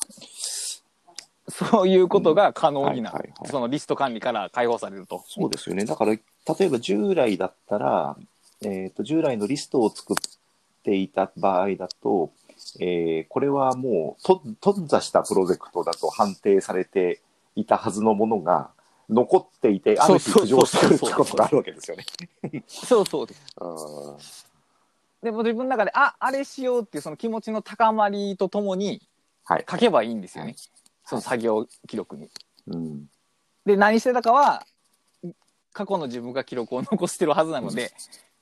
[1.48, 3.46] そういうことが可能になるはいはいは。
[3.46, 5.24] いそのリスト管理から解放されると。
[5.26, 5.84] そうですよね。
[5.84, 6.20] だから、例
[6.60, 8.16] えば従来だったら、
[8.62, 10.16] えっ、と、従来のリストを作っ
[10.82, 12.32] ていた場合だと、
[12.78, 17.20] えーこれはもう、と、頓挫したプロジェクトだと判定されて
[17.56, 18.70] いたはずのものが、
[19.08, 22.04] 残っていて、ある日浮上してくるってことがあるわけですよね。
[22.68, 24.46] そうそうです。
[25.22, 29.02] うんでも自分の中で、あ、あれしようっていうその気持ちの高まりとともに
[29.44, 29.66] はい。
[29.70, 30.52] 書けばいいんですよね。
[30.52, 30.56] はい
[31.10, 32.30] その作業記録に。
[32.68, 33.06] うん。
[33.66, 34.64] で、何してたかは、
[35.72, 37.90] 過去の自分が記録を残してるはずなので、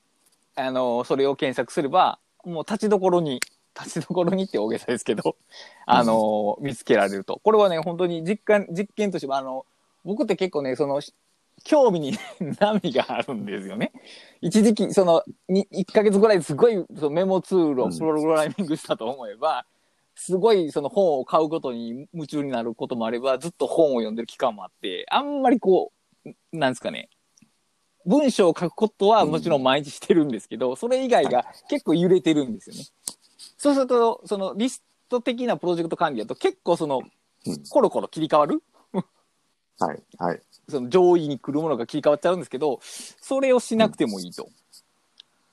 [0.55, 3.41] あの、それを検索すれば、もう立ちどころに、
[3.75, 5.35] 立ちどころにって大げさですけど、
[5.87, 7.39] あの、見つけられると。
[7.43, 9.65] これはね、本当に実感、実験としても、あの、
[10.03, 11.01] 僕って結構ね、その、
[11.63, 12.13] 興味に
[12.59, 13.91] 波があるんですよね。
[14.41, 19.65] 一時期、その、に1ヶ月ぐらいすごいそのメモツールをプログラミングしたと思えば、
[20.15, 25.91] すごいその本を買うことに夢中になることもあれば、ずっと本を読んでる期間もあって、あんまりこ
[26.25, 27.09] う、なんですかね、
[28.05, 32.83] 文章を書くことはもちろん毎日してるんですけど、それ以外が結構揺れてるんですよね。
[33.57, 37.01] そうすると、そのリスト的なプロジェクト管理だと結構その
[37.45, 38.61] うん、コロコロ切り替わる？
[39.79, 40.03] はい。
[40.17, 40.41] はい。
[40.69, 44.49] その上位に来るものが切り替わっちゃうんですけど、それをしなくてもいいと。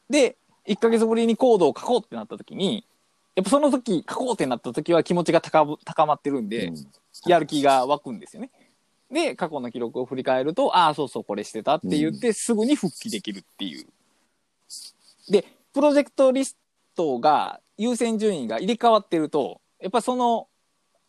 [0.08, 2.86] で、1ヶ月ぶりにコードを書こうってなった時に、
[3.34, 6.86] やっぱその時書こうってなった時は気持ちが高ぶ高まってるんで、うん
[7.24, 8.50] やる気が湧くんですよね。
[9.10, 13.86] で、過去の記録を振り返ると、ああ、そうそう、これしてたって言って、すぐに復帰できるっていう。
[15.30, 16.56] で、プロジェクトリス
[16.94, 20.48] トが、優先順位が入れ替わってると、やっぱその、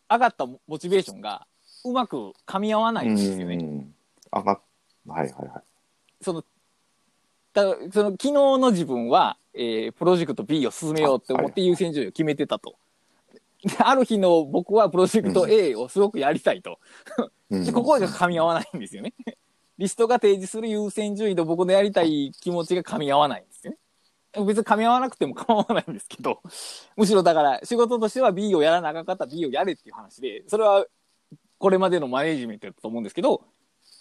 [0.09, 1.47] 上がったモチベーションが、
[1.83, 3.55] うまく噛み合わないんですよね。
[3.55, 3.93] うん。
[4.43, 4.61] は
[5.07, 5.63] いはいはい。
[6.21, 6.43] その、
[7.53, 12.75] だその昨日の自分は、えープロジェクト B を進めようって思って優先順位を決めてたと。
[13.63, 16.79] である日の僕はプロジェクト A をすごくやりたいと。
[17.49, 19.13] うんでここが噛み合わないんですよね。
[19.77, 23.77] リストが提示する優先順位と僕のやりたい気持ちが噛み合わないんですよね。
[24.45, 26.41] 別に噛み合わなくても構わないんですけど、
[26.95, 30.85] むしろだから仕事としては B をやらなあかんかったら B をやれっていう話で、それは
[31.57, 33.43] これまでのマネージメントだと思うんですけど、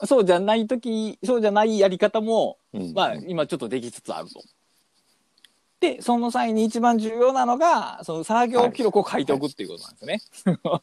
[0.05, 4.43] そうじゃないとき、そうじゃないやり方も、うんまあ今ちょっとできつつあると。
[5.81, 10.81] で、その際に一番重要なのが、その作業記録を書いておくっていうことなんですよね。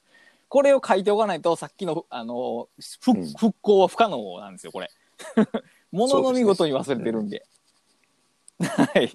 [0.49, 2.69] これを書いておかないと、さっきの、あの、
[3.01, 4.91] 復うん復興は不可能なんですよ、これ。
[5.91, 7.43] ものの見事に忘れてるんで。
[8.59, 9.11] はい。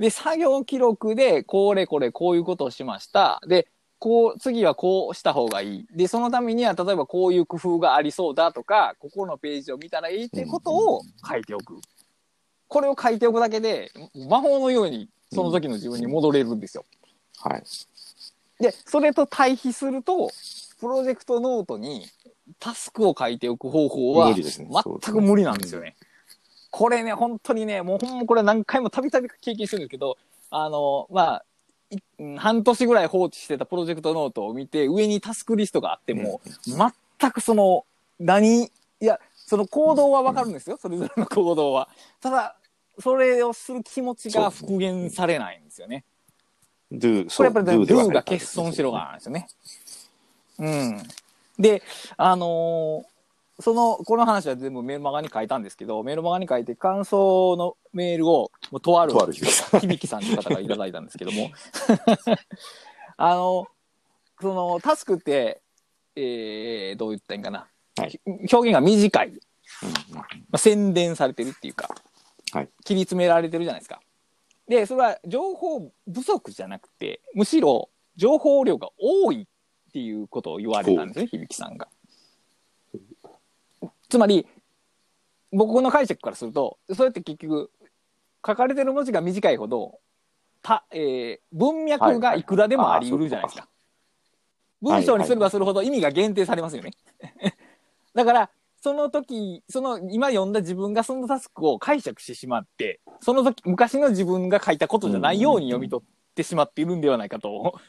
[0.00, 3.40] で、作業記録で、これこれこういうことをしました。
[3.46, 3.68] で、
[4.02, 5.86] こう、次はこうした方がいい。
[5.92, 11.78] で、そのためには、例えばこういう工夫がありそうだとか、ここのページを見たらいいっていうことを書いておく。
[12.66, 13.92] これを書いておくだけで、
[14.28, 16.84] 魔法のようにその時の自分に戻れるんですよ。
[17.38, 17.62] はい。
[18.60, 20.32] で、それと対比すると、
[20.80, 22.04] プロジェクトノートに
[22.58, 25.94] タスクを書いておく方法は全く無理なんですよね。
[26.72, 30.18] これね、本当にね、もうほんまこれ何回もたびたび経験してるんですけど、
[30.50, 31.44] あの、まあ、
[32.38, 37.84] 半年ぐらい放置してたプロジェクトノートを見て、上にタスクリストがあっても、全くその、
[38.18, 41.88] 何、いや、その行動はわかるんですよ、それぞれの行動は。
[42.20, 42.56] ただ、
[42.98, 46.04] それをする気持ちが復元されないんですよね。
[46.90, 49.48] do、これやっぱりね、で do はが欠損しろがなんですよね。
[50.58, 51.02] うん。
[51.58, 51.82] で、
[52.16, 53.11] あのー
[53.60, 59.50] その、この話は全部メールマガに書いたんですけど、メールマガに書いて感想のメールを、もうとあるとある響
[60.06, 61.50] さんという方がいただいたんですけども、
[63.16, 63.66] あの、
[64.40, 65.60] その、タスクって、
[66.16, 67.68] えー、どう言ったらいいんかな。
[67.98, 69.28] はい表現が短い。
[69.28, 71.88] うんまあ、宣伝されてるっていうか、
[72.52, 74.00] はい切り詰められてるじゃないですか。
[74.68, 81.88] で、それは情報不足じゃなくて、むしろ情報量が多いっていうことを言われたんですね、響さんが。
[84.12, 84.46] つまり、
[85.52, 87.70] 僕の解釈からすると、それって結局、
[88.46, 90.00] 書かれてる文字が短いほど、
[90.60, 93.68] た、えー文脈がいくらでもあり得るじゃないですか。
[94.82, 96.90] 文章にすればするほど意味が限定されますよね。
[98.12, 98.50] だから、
[98.82, 107.80] その時、その今読んだ自分がそのタスクを解釈してしまって、その時、昔の自分が書いたことじゃないように読み取ってしまっているんではないかと。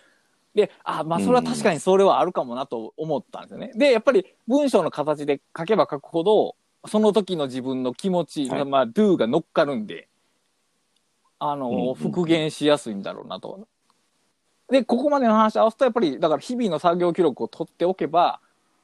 [0.55, 3.71] で、あ、まあそれは確かにそれはあるかもなと思ったんですよね。
[3.75, 6.55] で、やっぱり文章の形で書けば書くほど、
[6.87, 10.07] その時の自分の気持ち、はいまあ do が乗っかるんで、
[11.39, 13.67] あの、うんうんうん復元しやすいんだろうなと。
[14.69, 18.39] で、ここまでの話合わせると、やっぱり、だから日々の作業記録を取っておけば、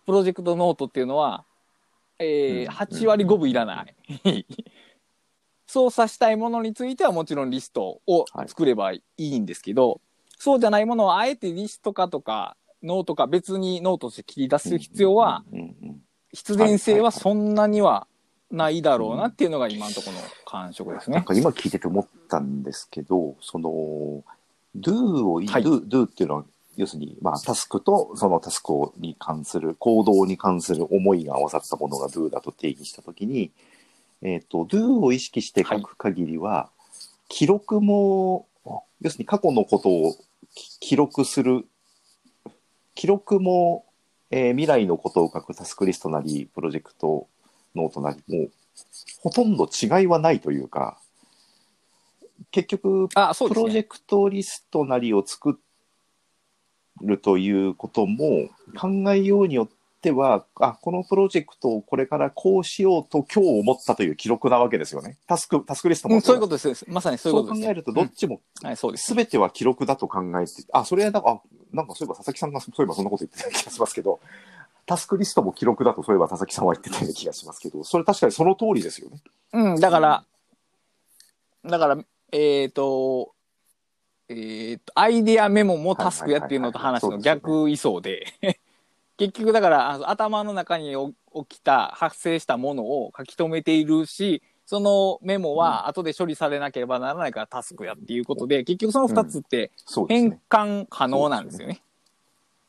[0.06, 1.46] プロジェクトノートっていうのは、
[2.20, 3.96] えーうん8割5分いらない。
[5.68, 10.02] 操作したいものについてはもちろんリストを作ればいいんですけど、
[10.40, 15.44] そうじゃないものをあえてリスト化とか、ノートか別にノートとして切り出す必要は、
[16.34, 18.08] 必然性はそんなには
[18.50, 21.18] ないだろうなっていうのが今のところの感触ですね。
[21.18, 24.24] なんか今聞いてて思ったんですけど、その、
[24.78, 25.64] do をい、はい。
[25.64, 26.46] do, do っていうのは、
[26.78, 33.52] 要するに、まあ、タスクとそのタスクに関する、行動に関する思いが合わさったものが do だと定義したときに、
[34.22, 36.70] えっ、と、do を意識して書く限りは、
[37.28, 38.48] 記録も、
[39.02, 40.29] 要するに過去のことをき
[40.80, 41.66] 記録する、
[42.96, 43.86] 記録も、
[44.32, 47.28] えー未来のことを書くタスクリストなり、プロジェクト
[47.76, 48.52] ノートなり、もう、
[49.22, 51.00] ほとんど違いはないというか、
[52.52, 53.64] 結局、あ、そうですね。
[53.64, 55.60] プロジェクトリストなりを作
[57.02, 59.70] るということも考えようによっ
[60.02, 65.18] ては、あ、このプロジェクトをこれからこうしようと今日思ったという記録なわけですよね。
[65.28, 66.86] タスク、タスクリストもうん、そういうことです。
[66.88, 67.62] まさにそういうことです。
[67.62, 69.06] そう考えるとどっちもうんはい、そうです。
[69.06, 74.20] すべては記録だと考えて、あ、それはなんか、あなんかそういえば佐々木さんがそういえばそんなこと言ってた気がしますけど、
[74.86, 79.22] タスクリストも記録だとそういえば佐々木さんは言ってたような気がしますけど、それ確かにその通りですよね。
[79.54, 80.26] うん、だから、
[81.66, 81.98] だから、
[82.32, 83.34] えっ、と、
[84.30, 88.26] えっ、と、アイデアメモもタスクやっていうのと話の逆位相で、
[89.20, 99.72] 結局だから、頭の中にお起きた、発生したものを書き留めているし、そのメモは後で処理されなければならないからタスクやっていうことで、結局その二つって
[100.08, 100.40] 変。
[100.50, 101.82] 換可能なんですよね。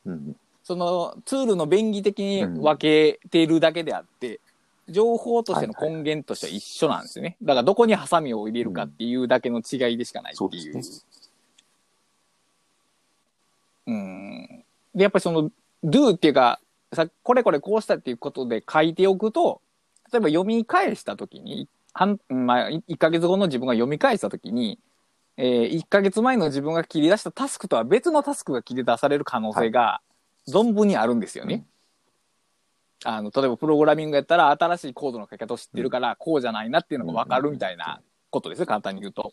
[0.05, 4.41] うん、そのツールの便宜的に分けているだけであって、
[4.89, 7.37] 情報としての根源としては一緒なんですよね。
[7.43, 10.83] だからどこにハサミを入れるかっていうだけの違いでしかないっていう。
[13.87, 14.65] うん。
[14.97, 15.53] で、やっぱりその
[15.85, 16.61] do っていうか、
[16.93, 19.61] さこれこれこうしたっていうことで書いておくと、
[20.13, 24.79] 例えば読み返したときに、半まあ、1ヶ月後の自分が読み返したときに、
[25.37, 30.01] えー、1ヶ月前の自分が切り出したタスクとは別のタスクが切り出される可能性が
[30.49, 31.65] 存分にあるんですよね。
[33.05, 39.33] あの、例えばプログラミングやったら新しいコードの書き方を知ってるから、こうじゃないなっていうのがわかるみたいなことですよ、簡単に言うと。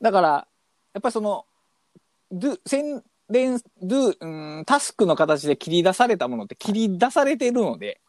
[0.00, 0.28] だから、
[0.94, 1.44] やっぱりその、
[2.32, 8.00] do、宣伝、do、うん、タスクの形で切り出されたものって切り出されてるので、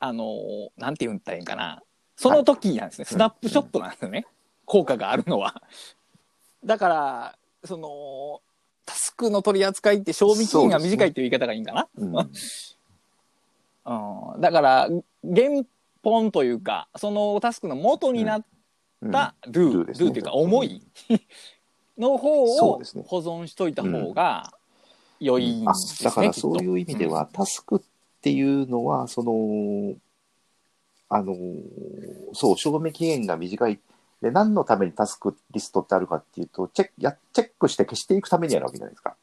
[0.00, 1.82] あのーなんて言ったらいいんかな。
[2.16, 3.04] その時なんですね。
[3.04, 4.26] スナップショットなんですよね。
[4.64, 5.62] 効果があるのは。
[6.64, 8.40] だから、その、
[8.86, 11.88] タスクの取り扱いって賞味期限が短いっていう言い方がいいんかな。
[11.96, 12.16] うん
[13.86, 14.88] うん、だから、
[15.22, 15.64] 原
[16.02, 18.44] 本というか、そのタスクの元になっ
[19.02, 20.82] うんた do、do ですね do というか、思い
[21.98, 24.52] の方を保存しといた方が
[25.20, 26.10] 良いんあですね。
[26.10, 27.80] だからそういう意味では、タスクっ
[28.20, 29.94] ていうのは、その、
[31.08, 31.34] あの、
[32.32, 33.78] そう、賞味期限が短い。
[34.20, 39.14] で、何のためにタスクリストってあるかっていうと、チェック、や、チェックして消していくためにあるわけじゃないですか。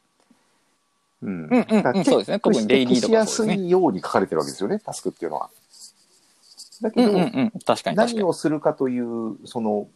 [1.22, 1.44] うん。
[1.44, 5.50] うんうんうんそうですね特にデイリーとか消しやすいように書かれてるわけですよね、タスクっていうのは。
[6.80, 7.50] だけど、うんうんうん。
[7.64, 8.22] 確かに確か何に。
[8.22, 9.88] をするかという、その、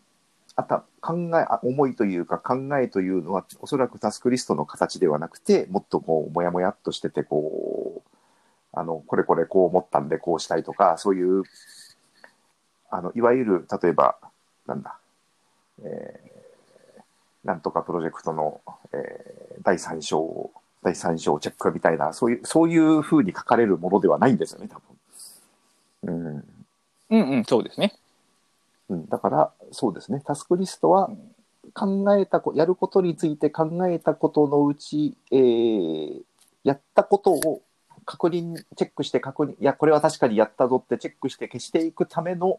[0.56, 8.10] あた考えあ思いというか考えというのはおそらくタスクリストの形ではなくてもっとこうもやもやっとしててこう
[8.72, 11.42] あのこれこれこう思ったんでこうしたいとかそういう
[12.90, 14.16] あのいわゆる例えば
[14.66, 14.96] なんだ、
[15.84, 16.26] えー
[17.44, 18.60] なんとかプロジェクトの、
[18.92, 20.50] えー第三章
[20.82, 24.84] 第三章チェックみたいなそういうそういうふうに書かれるものではないんですよね多分。
[26.02, 26.44] うん
[27.10, 27.94] うんうん、そうですね。
[28.88, 30.22] うん、だから、そうですね。
[30.24, 31.10] タスクリストは
[31.74, 36.22] 考えたこ、やることについて考えたことのうち、えー
[36.66, 37.62] やったことを
[38.04, 42.58] 確認、チェックして確認、いや、これは確かにやったぞってチェックして消していくための、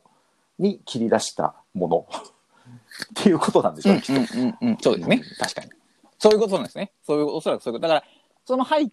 [0.57, 2.07] に切り出したもの。
[3.21, 4.39] っていうことなんでしょうね、きっと。
[4.39, 5.21] うんうんうん、そうですね。
[5.37, 5.71] 確かに。
[6.17, 6.93] そういうことなんですね。
[7.03, 7.89] そういう、おそらくそういうこと。
[7.89, 8.11] だから、
[8.45, 8.89] その背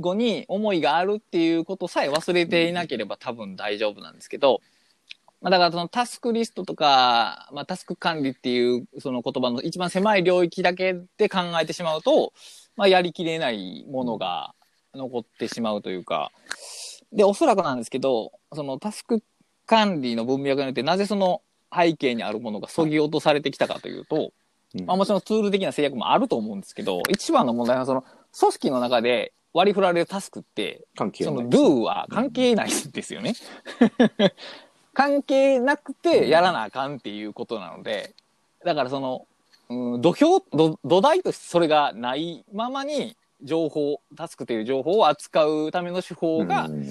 [0.00, 4.62] 後に思いがあるっていうことさえ忘れていなければ多分大丈夫なんですけど、
[5.44, 12.32] まあ、だからそのタスクリストとか、まあ、タスク管理っていうその言葉の一番狭い領域だけで考えてしまうと、
[12.76, 14.54] まあ、やりきれないものが
[14.94, 16.32] 残ってしまうというか、
[17.12, 19.22] で、おそらくなんですけど、そのタスク
[19.66, 24.32] 管理の文脈によって、なぜその背景にあるものがそぎ落とされてきたかというと、
[24.74, 28.02] うんまあもちろんツール的な制約もあると思うんですけど、一番の問題はその
[28.36, 31.46] 組織の中で割り振られるタスクって、その関係ない。
[31.48, 33.34] do は関係ないんですよね。
[34.94, 38.14] 関係なくてやらなあかんっていうことなので、
[38.64, 39.26] だからその、
[39.68, 46.86] うん、土俵土、土台としてそれがないままに情報、タスクという情報を扱うための手法がうん。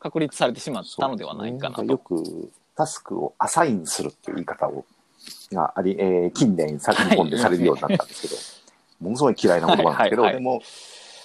[0.00, 1.84] 確立されてしまったのではないかなと。
[1.84, 4.84] よくタスクをアサインするっていう言い方を
[5.52, 8.36] があり、えー近年さ日本でされるようになったんですけど、
[9.00, 10.62] ものすごい嫌いな言葉なんですけど、はいはいでも、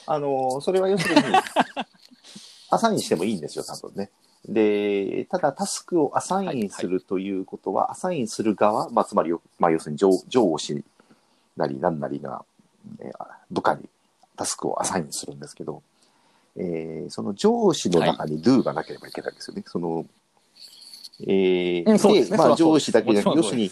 [0.07, 1.21] あの、それは要するに、
[2.69, 4.09] アサインしてもいいんですよ、多分ね。
[4.47, 10.83] で、ただタスクをアサインするということは、アサインする側、まあ、つまりよ、まあ、要するに上上司
[11.55, 12.43] なり何なりが、
[12.99, 13.87] えー部下に
[14.35, 15.83] タスクをアサインするんですけど、
[16.57, 19.63] えーその上司の中に do がなければいけないんですよね。
[19.65, 20.05] その、
[21.21, 22.37] えーですね。
[22.37, 23.71] まあ上司だけじゃなくて、要るに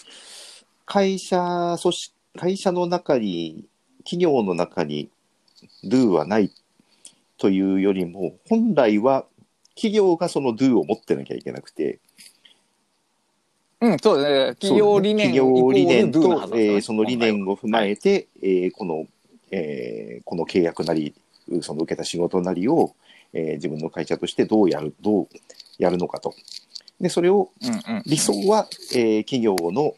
[0.85, 3.65] 会社、組織、会社の中に、
[4.03, 5.09] 企業の中に
[5.83, 6.51] do はない
[7.37, 9.25] というよりも、本来は
[9.75, 11.99] 企業がその do を持ってなきゃいけなくて、
[13.79, 14.55] うん、そうですね。
[14.55, 19.05] 企業理念企業理念イコール do のはと、ずですよねえーその理念を踏まえて、えーこの、
[19.51, 21.15] えーこの契約なり、
[21.61, 22.93] その受けた仕事なりを、
[23.33, 25.27] えー自分の会社としてどうやる、どう
[25.79, 26.35] やるのかと。
[26.99, 28.03] で、それをうんうん。
[28.05, 29.95] 理想は、えー企業の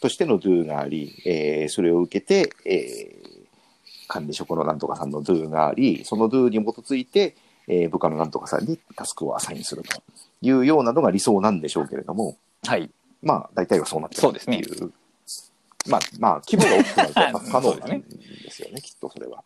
[0.00, 3.32] としての do があり、えーそれを受けて、えー
[4.08, 7.34] 管理職のなんとかさんの do があり、その do に基づいて、
[7.68, 10.02] えー部下のなんとかさんにタスクをアサインすると
[10.40, 12.90] いうようなのが理想なんでしょうけれども、はい。
[13.22, 14.92] まあ、大体はそうなってるそうですねっていう。
[15.88, 19.44] まあ、まあ、規模が大きくなると 不可能なんですよね、きっとそれは。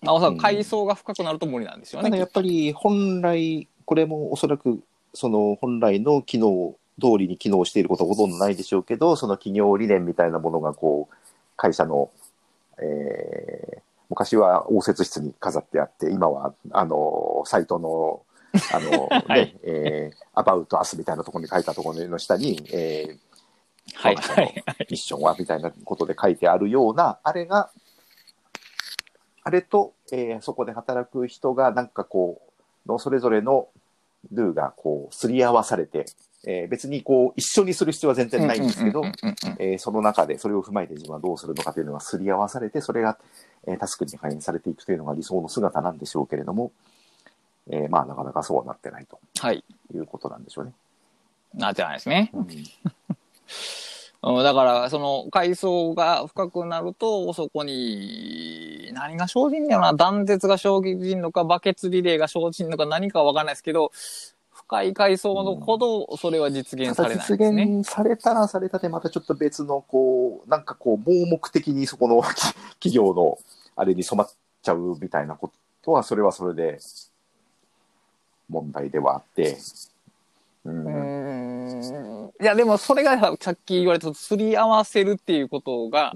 [0.00, 2.10] まあ、おそらく階層が深くなると無理なんですよね。
[2.10, 4.82] ただやっぱり本来、これもおそらく、
[5.14, 11.14] その本来の機能通りに機能していることはほとんどないでしょうけど、その企業理念みたいなものが、こう、
[11.56, 12.10] 会社の、
[12.78, 18.20] えー昔は応接室に飾ってあって、今は、あの、サイトの、
[18.70, 23.18] あの、 はねい、えー、アバウトアスみたいなところに書いたところの下に、えー
[23.94, 24.64] はい、はい。
[24.80, 27.70] ミッションはみたいなことで書いてあるような、あれが、
[29.44, 32.42] あれと、えーそこで働く人がなんかこ
[32.86, 33.68] う、のそれぞれの
[34.30, 36.04] ルーがこう、すり合わされて、
[36.46, 39.04] えー別にこう、一緒にする必要は全然ないんですけど
[39.78, 43.18] その中でそれを踏まえて自分はどうするのかというのがすり合わされて、それが、
[43.66, 46.72] えータスクに反映されていくというのが理想の姿なんでしょうけれども、
[47.70, 49.64] えーまあなかなかそうはなってないとはい。
[49.94, 50.72] いうことなんでしょうね。
[51.54, 52.30] なってないですね。
[52.32, 52.46] うん
[54.24, 63.90] うん、だから、その階層が深くなると、そこに何が生じんのやろな、断絶が生じんのか、バケツリレーが生じんのか、何かは分かんないですけど、
[64.72, 67.78] 深い階層のほどそれは実現されないですね。
[67.80, 72.22] 現されたらされたで、またちょっと別の、こう、なんかこう、盲目的にそこの
[72.80, 73.38] 企業の
[73.76, 75.50] あれに染まっちゃうみたいなこ
[75.82, 76.78] とは、それはそれで
[78.48, 79.58] 問題ではあって、
[80.64, 82.32] うん。
[82.40, 86.14] いや、でもそれがさっき言われた、すり合わせるっていうことが、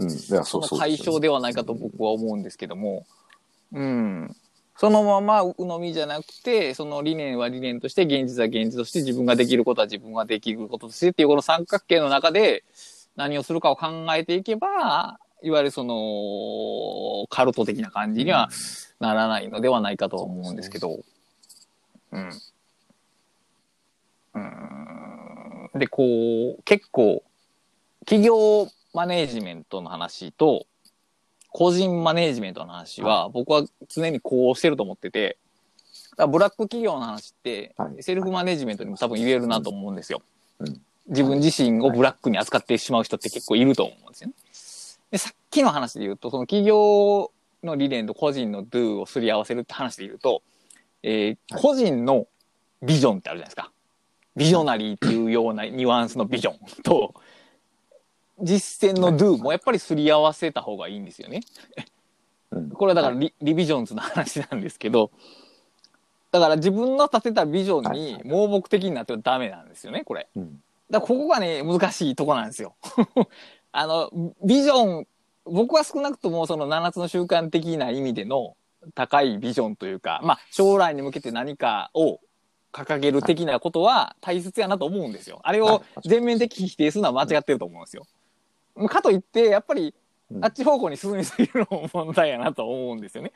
[0.78, 3.04] 対象ではないかと僕は思うんですけども、
[3.72, 4.36] うん。
[4.76, 12.62] そのまま鵜呑みじゃなくて、その理念は理念として、現実は現実として、自分ができることは自分ができることとしてっていうこの三角形の中で
[13.16, 18.50] 何をするかを考えていけば、いわゆるその、カルト的な感じには
[19.00, 21.00] ならないのではないかとは思うんですけど、
[22.12, 22.30] うん。
[24.34, 25.78] うん。
[25.78, 27.22] で、こう、結構、
[28.00, 30.66] 企業マネージメントの話と、
[31.56, 35.38] 個人マネージメントの話は、僕は常にこうしてると思ってて、
[36.10, 40.20] だからブラック企業の話っては、いセルフマネージメントにも多分言えるなと思うんですよ。
[40.58, 44.34] うん自分自身をブラックに扱ってしまう人って結構いると思うんですよね。
[45.12, 47.30] で、さっきの話で言うと、その企業
[47.62, 50.42] の理念と個人の do をすり合わせるって話で言うと、
[51.04, 52.26] えーはい個人の
[52.82, 53.70] ビジョンってあるじゃないですか。
[54.34, 57.14] ビジョナリーっていうようなニュアンスのビジョンと、
[58.42, 61.40] 実践の do もやっぱりすり合わせた方がいいんですよね。
[62.50, 65.10] うんこれはだからリ,、リビジョンズの話なんですけど、
[66.30, 70.28] だから自分の立てたビジョンに盲目的になってはダメなんですよね、これ。
[70.36, 72.76] うんだここがね、難しいとこなんですよ。
[73.72, 74.10] あの、
[74.44, 75.06] ビジョン、
[75.44, 78.56] 僕は少なくともその7つの習慣的な意味での
[78.94, 82.20] 高いビジョンというか、まあ将来に向けて何かを
[82.72, 85.40] 掲げる的なことは大切やなと思うんですよ。
[85.42, 88.06] あれを全面的に否定するのは間違ってると思うんですよ。
[88.88, 89.94] かといって、やっぱり、
[90.30, 93.32] うんあっち方向に進みすぎるのも問題やなと思うんですよね。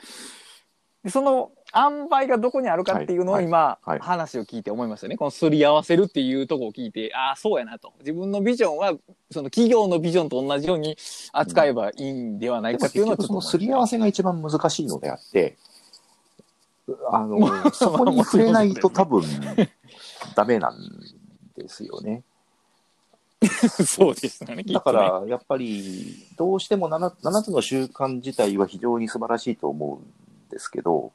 [1.05, 5.17] でその塩梅がどこにあるかっていうのをはい今、はいはい話を聞いて思いましたね。
[5.17, 7.95] このすり合わせるっていうところを聞いて、ああ、そうやなと。
[8.01, 8.93] 自分のビジョンは、
[9.31, 10.99] その企業のビジョンと同じように
[11.33, 15.57] 扱えばいいんではないかっていうのはちょっと思いましたそのすり合わせが一番難しいのであって、
[17.13, 19.23] あ まの、そこに触れないと多分
[20.35, 20.75] ダメなん
[21.57, 22.25] ですよね。
[23.87, 24.63] そうですよね。
[24.65, 31.13] だから、やっぱり、どうしても 7, 7つの習慣自体は非常に素晴らしいと思うんですけど、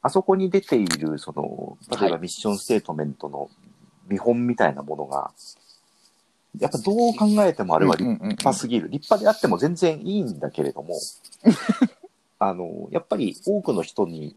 [0.00, 3.50] あそこに出ている、その、例えばはいミッションステートメントの
[4.06, 5.32] 見本みたいなものが、
[6.58, 8.88] やっぱどう考えてもあれは立うんうんうんうん派すぎる。
[8.88, 10.94] 立派であっても全然いいんだけれども、
[12.38, 14.36] あの、やっぱり多くの人に、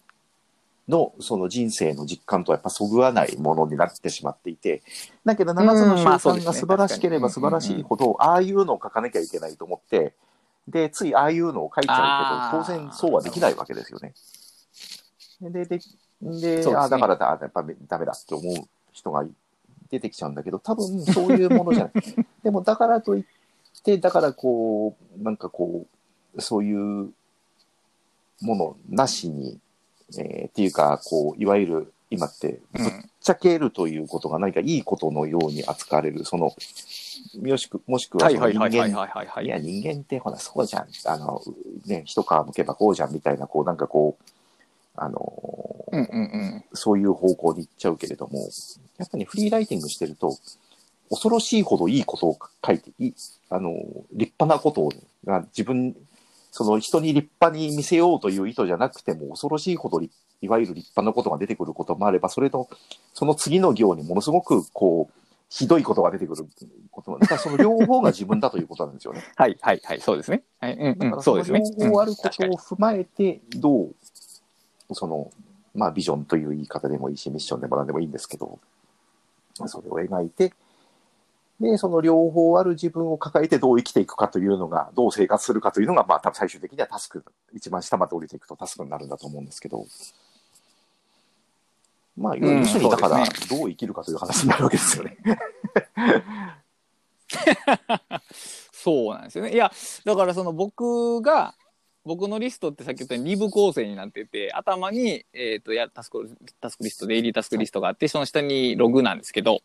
[0.91, 4.83] のその人生の実感とはやっぱそぐわないものになってしまっていて、
[5.25, 10.13] だけど7つの習慣が素晴らしければ素晴らしいほど、ああいうのを書かなきゃいけないと思って、
[10.67, 14.13] で、ついああいうのを書いちゃうけど、当然そうはできないわけですよね。
[15.41, 15.79] で、で、
[16.21, 19.25] で、であ、だからだ、やっぱダメだって思う人が
[19.89, 22.03] 出てきちゃうんだけど、多分そういうものじゃない。
[22.43, 23.23] でも、だからといっ
[23.83, 25.85] て、だからこう、なんかこ
[26.35, 27.11] う、そういう
[28.41, 29.59] ものなしに、
[30.17, 36.55] えーっていうか、こう、いわゆる今って、ぶっうんちゃけるということが何かいいことのように扱われる、その、
[37.39, 40.87] もしくもしくは人はいはいはい間はいや、人間ってほら、そうじゃん。
[41.05, 41.39] あの、
[41.85, 44.23] ね、一皮むけばこうじゃんみたいな、こう、なんかこう、
[44.95, 46.63] あの、うんうんうん。
[46.73, 48.49] そういう方向に行っちゃうけれども、
[48.97, 50.35] やっぱりフリーライティングしてると、
[51.11, 53.13] 恐ろしいほどいいことを書いて、いい
[53.49, 53.71] あの、
[54.13, 54.91] 立派なこと
[55.25, 55.95] が自分、
[56.51, 62.69] その人に立派に見せようという意図じゃなくても、恐ろしいほど立いわゆる立派なことが出てくることもあれば、それと、
[63.13, 66.45] その次の行にものすごく、こう、ひどいことが出てくる
[66.91, 69.21] ことも、だからその両方が自分だということなんですよね。
[69.35, 70.43] はいはいはい、そうですね。
[70.59, 71.61] はい、うんだからうん、そうですね。
[71.77, 73.95] 両方あることを踏まえて、どう、
[74.93, 75.31] その、
[75.75, 78.59] まあ、ビジョンという言い方でもいいし、ミッションでも何でもいいんですけど、
[79.67, 80.53] それを描いて、
[81.61, 89.85] で、その両方ある自分を抱えてどう生きていくかというのが、どう生活するかというのが、まあ、多分最終的にはタスク、一番下まで降りていくとタスクになるんだと思うんですけど、
[92.17, 93.17] まあ、要うんするにだから、
[93.49, 95.17] どう生きるかという話になるわけですよね。
[98.73, 99.53] そうなんですよね。
[99.53, 99.71] いや、
[100.03, 101.53] だからその僕が、
[102.03, 109.61] 僕のリストってさっき言ったように2部構成になってて、頭に、えっ、と、や、タスク、タスクリスト、デイリータスクリストがあって、その下にログなんですけど、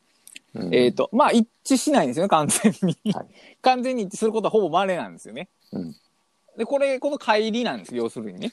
[0.56, 3.12] うんえっ、と、まあ一致しないんですよね、完全に。
[3.12, 3.26] はい
[3.62, 5.48] 完全に一致することはほぼ稀なんですよね。
[5.72, 5.96] うん
[6.56, 8.52] で、これ、この乖離なんです、要するにね。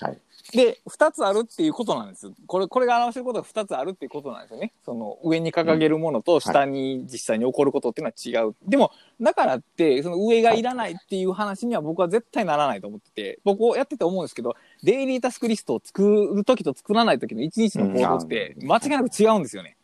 [0.00, 0.18] はい
[0.52, 2.30] で、二つあるっていうことなんです。
[2.46, 4.72] これ、これが表してることが二つあるっていうことなんですよね。
[4.84, 8.56] その、上に掲げるものと下に実際に起こることっていうのは違う。
[8.68, 8.90] でも、
[9.20, 19.76] だからって、その上がいらないっていう話には僕は絶対ならないと思ってて、僕をやってて思うんですけど、デイリータスクリストを作るときと作らないときの一日の行動って間違いなく違うんですよね。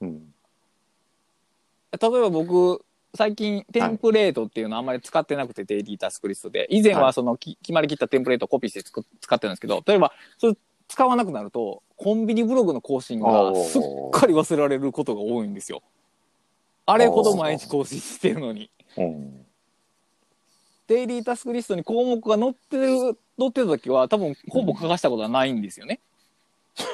[0.00, 0.34] うん。
[1.96, 2.84] 例えば僕、
[3.14, 6.66] 最近テンプレートっていうのあんまり使ってなくて、デイリータスクリストで。
[6.70, 10.54] 以前ははいそのき決まりきったテンプレートをコピーして使ってるんですけど、例えば、それ
[10.88, 13.82] 使わなくなると、コンビニブログの更新がすっ
[14.12, 15.82] かり忘れられることが多いんですよ。
[16.84, 18.70] あれほど毎日更新してるのに。
[18.96, 19.46] うん。
[20.86, 26.00] デイリータスクリストに項目が載ってる、載ってる時は多分ほぼ書かしたことはないんですよね。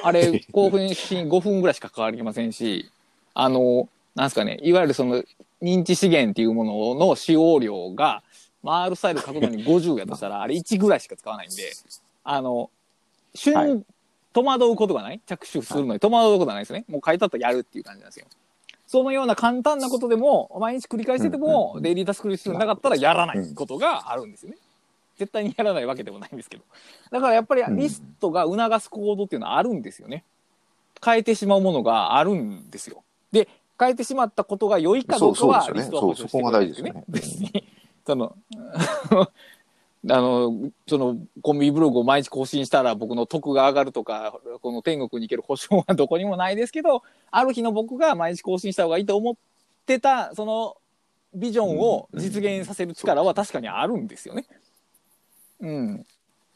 [0.03, 2.89] あれ、更新5分ぐらいしかかかりませんし、
[3.33, 5.23] あの、なんですかね、いわゆるその
[5.61, 6.63] 認知資源っていうも
[6.95, 8.23] のの使用量が、
[8.63, 11.73] 回るスタイル書くのに50やとしたら、あれ1ぐらいしか使わないんで、
[12.23, 12.69] あの、
[13.35, 13.83] 瞬、はい
[14.33, 15.21] 戸惑うことがない？
[15.27, 16.85] 着手するのに戸惑うことがないですね。
[16.89, 18.25] もう書いてあったらやるっていう感じなんですよ。
[18.87, 24.57] そのような簡単なことでも、毎日繰り返してても、うんデイリータスクリストなかったらやらないことがあるんですよね。
[25.19, 26.63] 絶対にやらないわけでもないんですけど。
[27.11, 30.23] だからやっぱりうんリストが促す行動っていうのはあるんですよね。
[31.05, 33.03] 変えてしまうものがあるんですよ。
[33.31, 33.47] で、
[33.79, 36.93] 変えてしまったことが良いかどうかはリストは保証してくれるんですよね。
[36.93, 37.63] そうそこが大事ですよね別に、
[38.05, 38.35] その、
[40.09, 49.35] あの、その、コンビニブログを毎日更新したら僕の得が上がるとか、この天国に行ける保証はどこにもないですけど、ある日の僕が毎日更新した方がいいと思っ
[49.85, 50.75] てた、その、
[51.33, 54.45] ビジョンを実現させる力は確かにあるんですよね。
[55.61, 56.05] うん。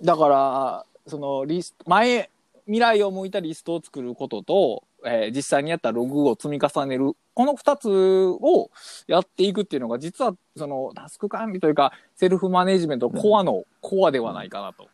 [0.02, 2.30] だから、そのリスト、前、
[2.66, 8.72] 未来を向いたリストを作ることと、えー実際にやったログを積み重ねる、この二つを
[9.08, 14.88] やっていくっていうのが、実は、その、タスク管理というか、セルフマネジメントコアのコアではないかなと。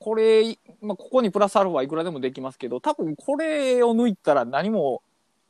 [0.00, 5.02] これ、まあ、ここにプラスアルファいくらでもできますけど、多分これを抜いたら何も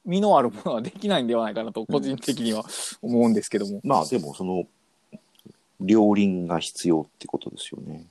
[0.04, 2.64] 身のあるものはできないんではないかなと、個人的には
[3.00, 3.80] 思うんですけども。
[3.84, 4.64] まあでもその、
[5.80, 8.04] 両輪が必要ってことですよね。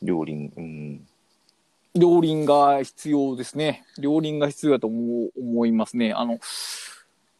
[0.00, 1.06] 両輪、うん。
[1.94, 3.84] 両輪が必要ですね。
[3.98, 6.12] 両輪が必要だと思う思いますね。
[6.12, 6.38] あの、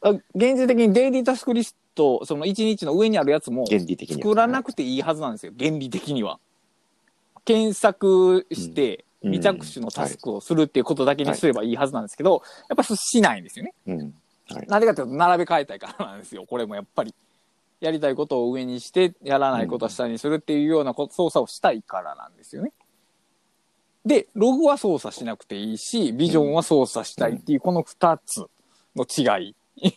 [0.02, 3.64] あ現実的にデイリータスクリスト、その1日の上にあるやつも。
[3.66, 6.38] 作らなくていいはずなんですよ、原理的には。
[7.44, 13.72] 検索して、うん未着手のタスクをするっていうことだけにすればいいはずなんですけど、やっぱりしないんですよね。
[13.86, 13.98] うん。
[14.50, 14.66] はい。
[14.66, 16.44] なぜかというと、並べ替えたいからなんですよ。
[16.44, 17.14] これもやっぱり。
[17.80, 22.72] やりたいことを上にして、やらないことを下にするっていうようなこ操作をしたいからなんですよね。
[24.04, 28.46] で、ログは操作しなくていいし、ビジョンは操作したいっていう、この二つ
[28.96, 29.54] の違い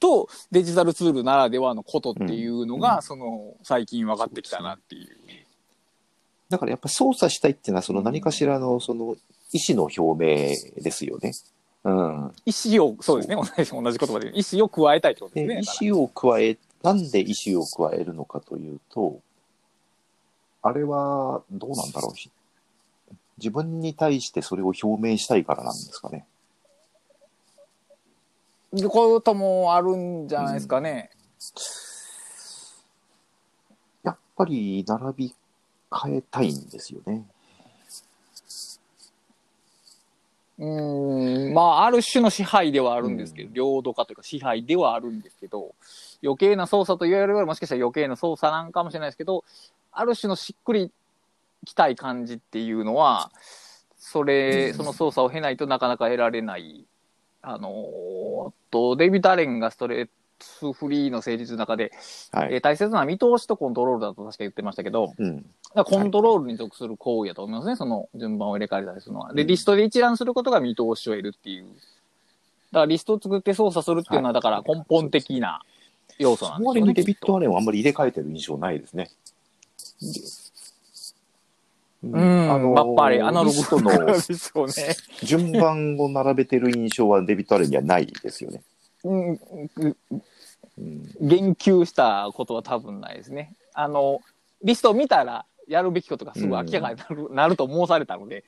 [0.00, 5.16] と、デジタルツールならではのことっていうのが、うんその、最近分かってきたなっていう。
[6.48, 9.16] だからやっぱ操作したいっていうのは、その何かしらの、その、
[9.52, 11.32] 意思の表明ですよね。
[11.84, 12.32] うん。
[12.44, 14.32] 意思を、そうですね、同じ、同じ言葉で。
[14.34, 15.62] 意思を加えたいってことですでね。
[15.62, 19.20] 意思を加え、なんで意思を加えるのかというと、
[20.62, 22.30] あれはどうなんだろうし、
[23.38, 26.26] 自分に対してそれを表明したいからなんですかね。
[28.72, 31.10] でこういうこともあるんじゃないですかね。
[34.02, 35.34] やっぱり並び
[35.90, 37.24] 替えたいんですよね。
[40.58, 45.74] うーんまあ、ある種の支配ではあるんですけど、領土化というか支配ではあるんですけど、
[46.22, 49.44] 余計な操作と言われるよりもしかしたら余計な操作なんかもしれないですけど、
[49.92, 50.92] ある種のしっくり
[51.64, 53.30] きたい感じっていうのは、
[53.96, 56.86] それ、うんその操作を経ないとなかなか得られない。
[57.42, 60.08] あのーと、デイビッド・アレンがストレー
[60.60, 61.92] トフリーの成立の中で、
[62.32, 62.54] はい。
[62.54, 65.44] えー大切な見通しとコントロールだと確か言ってましたけど、うん。
[65.74, 69.32] コントロールに属する行為やと思いますね、その順番を入れ替えたりするのは。
[69.32, 71.64] で、うんリストで一覧することが見通しを得るっていう。
[71.64, 71.76] だか
[72.80, 75.62] らリストを作って操作するっていうのは、はいだから根本的な
[76.18, 76.80] 要素なんですよね。
[76.80, 79.10] その割にデビッド・アレンはあんまり入れ替えてる印象ないですね。
[82.12, 83.90] ううん、やっぱりアナログリストの。
[85.22, 88.62] 順番を並べてる印象はデビッド・アレンにはないですよね。
[91.20, 93.54] 言及したことは多分ないですね。
[93.74, 94.20] あの、
[94.62, 98.44] リストを見たら、やるべきことがすぐ明らかになる,、なると申されたので、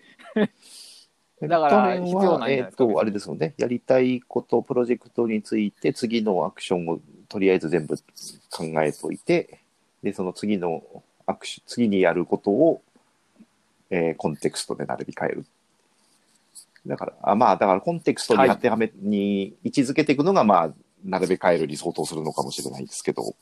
[1.40, 3.54] だから必要ないえっ、と、あれですよね。
[3.58, 7.96] やりたいこと、プロジェクトについて、次のアクションをとりあえず全部
[8.50, 9.60] 考えといて、
[10.02, 10.82] で、その次の
[11.26, 12.82] アクション、次にやることを、
[13.90, 15.46] えーコンテクストで並び替える。
[16.86, 20.74] だから、あまあ、だからコンテクストに当てはめ、に位置づけていくのが、まあ、
[21.04, 23.34] 並べ替えるに相当するのかもしれないですけど。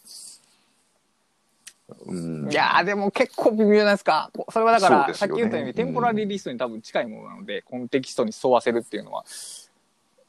[2.06, 2.50] うん。
[2.50, 4.30] いやーでも結構微妙じゃないですか。
[4.34, 9.24] こそれはだから、ねさっき言ったように、テンポラリーリストに多分近いものなので、コンテキストに沿わせるっていうのは。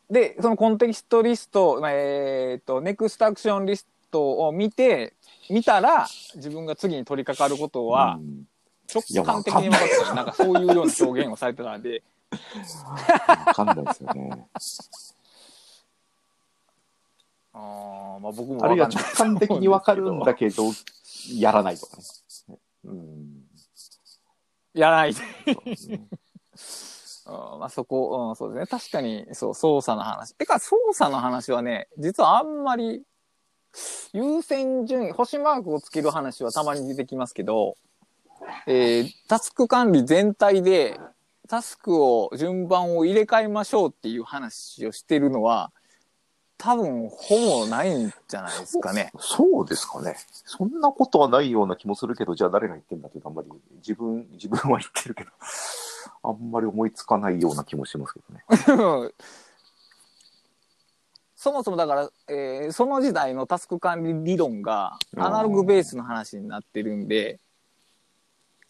[0.09, 5.13] で、そのコンテキストリスト、えっ、と、ネクストアクションリストを見て、
[5.49, 8.47] 見たら、自分が次に取り掛かることはう、ん
[8.93, 10.15] 直感的に分かってる。
[10.15, 12.03] なんかそういうような表現をされてたので、
[13.45, 14.47] わかんないですよね。
[17.53, 20.63] あーまあ僕もあるいは直感的にわかるんだけど、
[21.33, 22.57] やらないとかね。
[22.85, 23.45] うん。
[24.73, 25.13] やらない。
[25.13, 25.19] ね
[27.27, 28.79] うんまあ、そこ、うん、そうですね。
[28.79, 30.35] 確かに、そう、操作の話。
[30.35, 33.01] てか、操作の話はね、実はあんまり、
[34.13, 37.77] 優先順位、星マークをつける話はたまに出てきますけど、
[38.67, 40.99] えータスク管理全体で、
[41.47, 45.71] タスクを、順番を入れ替えましょうっていう話をしてるのは、
[46.57, 49.11] 多分、ほぼないんじゃないですかね。
[49.19, 50.15] そうですかね。
[50.45, 55.29] そんなことはないような気もするけど、じゃあ誰が言ってんだってあんまり自分、自分は言ってるけど、
[56.23, 59.11] あんまり思いつかないような気もしますけどね。
[61.35, 67.39] そもそもだから、えーその時代のタスク管理理論がアナログベースの話になってるんで、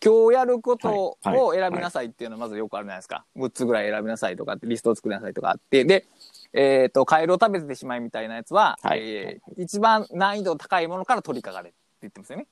[0.06, 3.26] 今日やることはいを選びなさいっていうのはまずよくあるじゃないですか。
[3.36, 5.84] 6つぐらい選びなさいとかってリストを作りなさいとかあって。
[5.84, 6.06] で、
[6.54, 12.48] えっ、と、カエルを食べてしまいみたいなやつは、はいえー一番難易度高いものから取り掛かれって言ってますよね。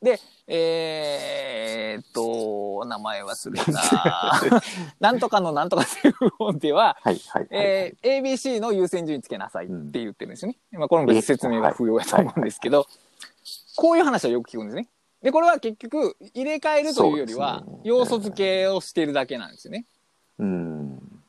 [0.00, 0.18] で、
[0.48, 4.62] えーっと、名前忘れた。
[4.98, 7.48] なんとかのなんとかっていう本では、はい、はい、はい。
[7.50, 10.58] えー ABC の優先順位つけなさいって言ってるんですよね。
[10.72, 12.86] まあ、これも説明が不要やと思うんですけど、
[13.76, 14.88] こういう話はよく聞くんですね。
[15.22, 19.86] で、これは結局、入れ替えるというよりは要素付けをしてるだけなんですよね。
[20.38, 21.22] うん。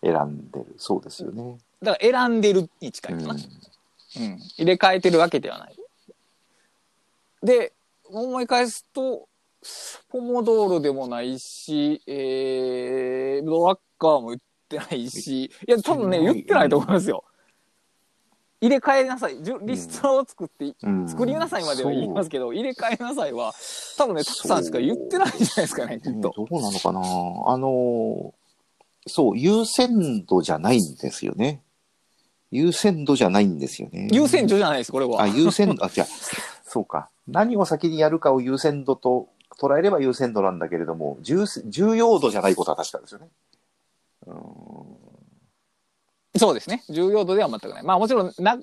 [0.00, 0.74] 選んでる。
[0.76, 1.58] そうですよね。
[1.82, 3.34] だから選んでるに近いかな。
[3.34, 3.40] うん。
[4.22, 4.38] うん。
[4.56, 5.76] 入れ替えてるわけではない。
[7.42, 7.72] で、
[8.04, 9.28] 思い返すと、
[10.10, 17.24] ポモドーロでもないし、えー、ドラッカーも言ってないし、いや、多分ね、言ってないと思いますよ。
[18.64, 19.36] 入れ替えなさい。
[19.62, 23.52] リストを作って、うん作りなさいまでは言いますけど、入れ替えなさいは、
[23.98, 26.32] 多分ね、タクさんしか言ってないんじゃないですかね、きっと。
[26.34, 28.32] どうなのかなあの、
[29.06, 31.60] そう、優先度じゃないんですよね。
[32.50, 34.08] 優先度じゃないんですよね。
[34.12, 35.20] 優先順じゃないです、これは。
[35.20, 36.06] あ、優先度、あ、じゃあ
[36.64, 37.10] そうか。
[37.28, 39.28] 何を先にやるかを優先度と
[39.60, 43.28] 捉えれば優先度なんだけれども、重重要度じゃないことは確かですよね。
[44.26, 44.63] うーん
[46.36, 46.82] そうですね。
[46.88, 47.82] 重要度では全くない。
[47.82, 48.56] まあもちろんな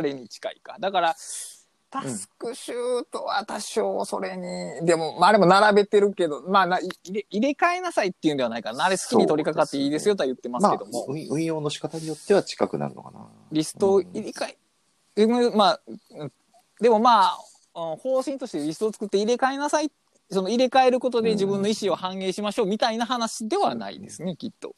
[0.00, 0.76] 流れに近いか。
[0.80, 1.16] だから、
[1.90, 8.84] タスクシュートは多少それに、でも、まああれも並べてるけど、まあな入れ入れ替えなさいっていうんではないかな。
[8.84, 13.26] あれ好きに取り掛かっていいですよとは言ってますまあけども、、運運用の仕方によっては近くなるのかな。
[13.52, 14.54] リストを入れ替
[15.16, 16.32] え、うんまあ、うん
[16.80, 17.38] でもまあ、
[17.74, 19.92] うん方針としてリストを作って入れ替えなさい。
[20.30, 24.74] その入れ替えることで自分の意思を反映しましょうみたいな話ではないですね、きっと。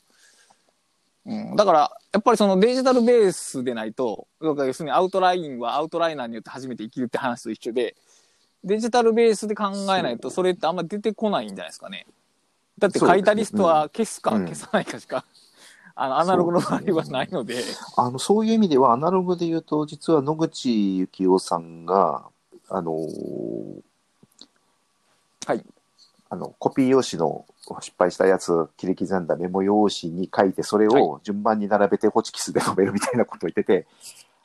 [1.27, 7.95] うん、だから、やっぱりそのデジタルベースでないと、だから要するにアウトラインはアウトライナーによって初めて生きるって話と一緒で、
[8.64, 12.07] デジタルベースで考えないとそれってあんま出てこないんじゃないですかね。
[12.79, 15.25] だって書いたリストは消すかうん消さないかしか、
[15.95, 17.62] あの、アナログの場合はないので、
[17.97, 22.25] あの、そういう意味では、アナログで言うと、実は野口幸雄さんが、
[22.71, 23.83] あのー
[25.47, 25.64] はい。
[26.29, 27.45] あの、コピー用紙の
[27.81, 33.87] 失敗したやつを切り刻んだメモ用紙に書いて、それを順番に並べてホチキスで止めるみたいなことを言ってて、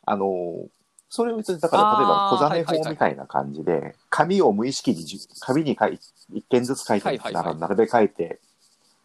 [0.06, 0.68] あのー
[1.08, 5.06] それを言って、だから、例えば小種はいはいはい法みたいな感じで、紙を無意識に
[5.40, 6.00] 紙に書い
[6.34, 7.58] 一件ずつ書いて、はいはいはい。
[7.58, 8.40] 並べ替えて、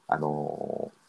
[0.09, 1.01] あのー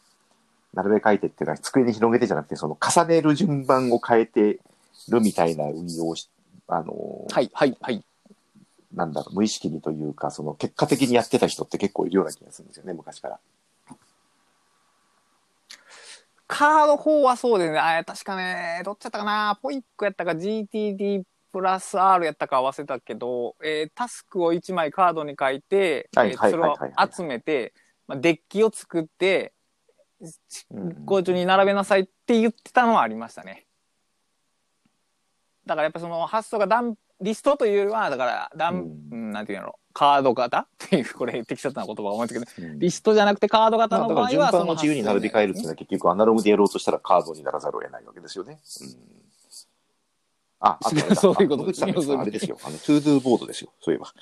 [0.74, 4.60] 並べ替えてっていうのは机に広げてじゃなくて、その重ねる順番を変えて
[5.10, 6.30] るみたいな運用をし、
[6.68, 8.04] あのーはい、はい、はい。
[8.94, 13.40] なんだろう、無意識にというか、その結果的にやってた人って結構いるような気がするんですよね、昔から。
[16.48, 17.80] カード4はそうですね。
[17.80, 19.58] あ確かね、どっちやったかな。
[19.62, 26.76] ポイックやったか GTD プラス R やったか忘れたけど、えータスクを1枚カードに書いて、それを
[27.10, 27.74] 集めて、
[28.08, 29.54] まあ、デッキを作って、
[30.70, 33.66] うんこうに並べなさいって言ってたのはありましたね。
[35.66, 48.60] だからやっぱその発想が done リストというよりは、だから done、うんうん、なんていうの、カード型っていう、これ適切な言葉が思いつけど、うんリストじゃなくてカード型の場合は、順番を自由に並び替えるっていうのは結局アナログでやろうとしたらカードにならざるを得ないわけですよね。
[48.82, 48.98] うん、
[50.60, 52.58] あ、あ そういうことですあれですよ。
[52.64, 53.72] あの、 to-do ボードですよ。
[53.82, 54.14] そういえば。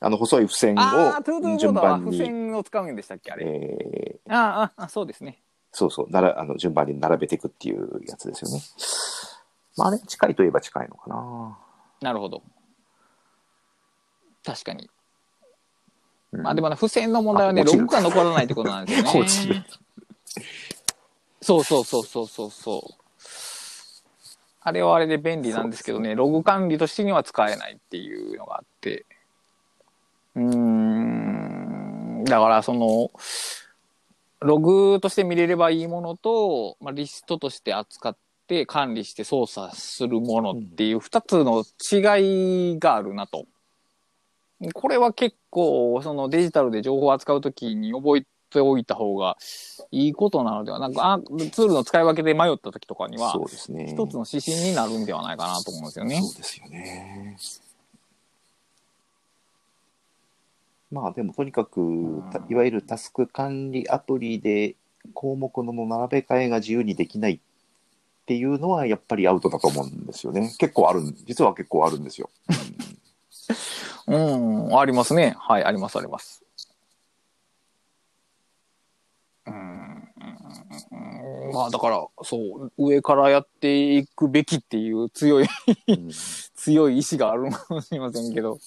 [0.00, 3.46] あの、細い付箋ああ、トゥードゥをーボードは付順番に、箋を使うんでしたっけあれ。
[3.46, 5.42] えーああああ、そうですね。
[5.72, 8.60] そうそう、なら、あの、順番に並べていくっていうやつですよね。
[9.76, 11.58] まあ、あれ、近いといえば近いのかな。
[12.00, 12.42] なるほど。
[14.44, 14.90] 確かに。
[16.32, 19.10] うんまあでもね、付箋の問題はね、あ落ちるログが残らないってことなんですよね。
[19.20, 19.62] 落ちる
[21.42, 23.02] そうそうそうそうそうそう。
[24.64, 29.04] あれはあれで便利なんですけどね、ログ管理としてには使えないっていうのがあって。
[30.36, 33.10] うーん、だからその、
[34.40, 38.16] ログとして見れればいいものと、まあ、リストとして扱っ
[38.52, 43.46] て管理して操作するものっていう二つの違いがあるなと。
[44.74, 49.38] これは結構、そのデジタルで情報を扱うときに覚えておいた方が
[49.90, 53.86] いいことなのでは、なんか、あツールの使い分けで迷ったときとかにはそ、うですね。
[53.88, 56.20] 一つの指針になるんではないかなと思うんですよね。
[56.20, 57.38] そうですよね。
[60.92, 64.76] まあでもとにかく、たいわゆるタスク管理アプリで
[65.14, 67.38] 項目の並べ替えが自由にできないっ
[68.32, 70.54] ていうのはやっぱりアウトだと思うんですよね。
[70.58, 72.30] 結構あるん、実は結構あるんですよ。
[74.06, 75.36] うん、ありますね。
[75.38, 76.42] はい、あります、あります。
[79.46, 79.52] うん、
[81.52, 85.46] まあだから、そう、上からやっていくべきっていう強い、
[85.88, 86.08] うん
[86.56, 88.54] 強い意志があるのかもしれませんけど。
[88.54, 88.60] うん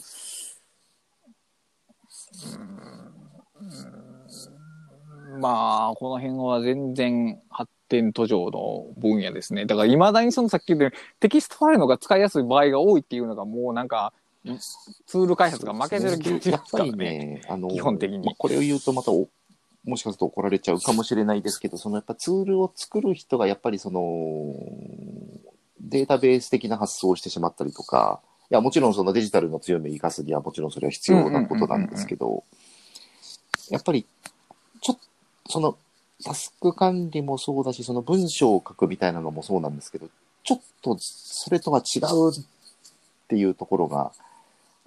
[5.39, 9.65] まあ、この辺は全然発展途上の分野ですね。
[9.65, 14.13] だから、未だにそのさっき言ったようにテキストファイルのが使いやすい場合が多いっていうのがもうなんか、
[15.05, 16.91] ツール開発が負けてる気がしますからね。
[16.91, 19.27] ね、あの、基本的にまあこれを言うとまたお、
[19.83, 24.55] もしかすると怒られちゃうかもしれないですけど、そのやっぱツールを作る人がやっぱりその、
[25.79, 28.21] データベース的な発想をしてしまったりとか、
[28.51, 32.43] いや、もちろんそのデジタルの強みを生かすにはもちろんそれは必要なことなんですけど、
[33.71, 34.05] やっぱり、
[34.81, 35.77] ちょっと、その、
[36.23, 40.07] タスク管理もそうだし、その文章を書くみたいなのもそうなんですけど、
[40.43, 42.43] ちょっとそれとは違うっ
[43.27, 44.11] ていうところが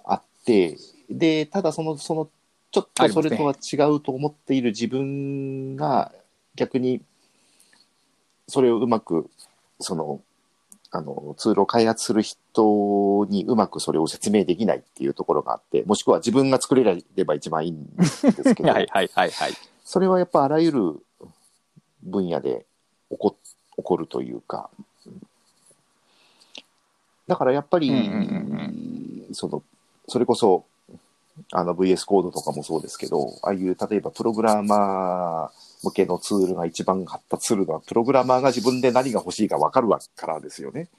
[0.05, 0.77] あって、
[1.09, 2.29] で、ただその、その、
[2.71, 6.11] ちょっとそれとは違うと思っている自分が、
[6.55, 7.01] 逆に、
[8.47, 9.29] それをうまく、
[9.79, 10.21] その、
[10.91, 16.83] あの、ツールを開発する人にうまくそれを説明できないっていうところがあって、もしくは自分が作れ
[17.15, 19.53] れば一番いいんですけど、 はいはいはいはい。
[19.83, 21.03] それはやっぱあらゆる
[22.03, 22.65] 分野で
[23.09, 23.35] 起こ
[23.75, 24.69] 起こるというか、
[27.27, 29.63] だからやっぱり、うんうんその、
[30.07, 30.65] それこそ、
[31.51, 35.49] あの VS コードとかもそうですけど、ああいう例えばプログラマー
[35.83, 40.89] 向けのツールが一番発達するのは、プログラマーが自分で何が欲しいか分かるからですよね。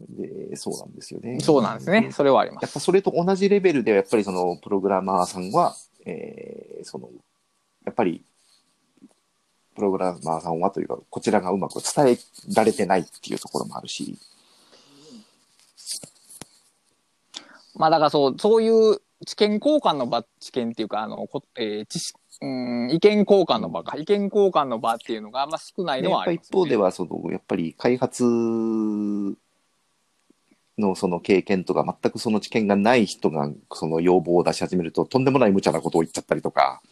[0.00, 1.38] で、そうなんですよね。
[1.40, 2.10] そうなんですね。
[2.10, 2.62] それはあります。
[2.64, 7.08] やっぱそれと同じレベルで、やっぱりそのプログラマーさんは、えーその、
[7.84, 8.22] やっぱり、
[9.74, 12.18] プログラマーさんはというか、こちらがうまく伝え
[12.54, 14.16] られてないっていうところもあるし、
[17.76, 28.24] まあだからそう、そういう知見交換の場、知見っていうか、あの、こえー知識うん意見交換の場か、意見交換の場っていうのがあんま少ないのはあります、一方では、その、やっぱり開発
[30.76, 36.82] のその経験とか、全くその知見がない人が、その要望を出し始めると、とんでもない無茶なことを言っちゃったりとか、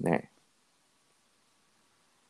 [0.00, 0.30] ね。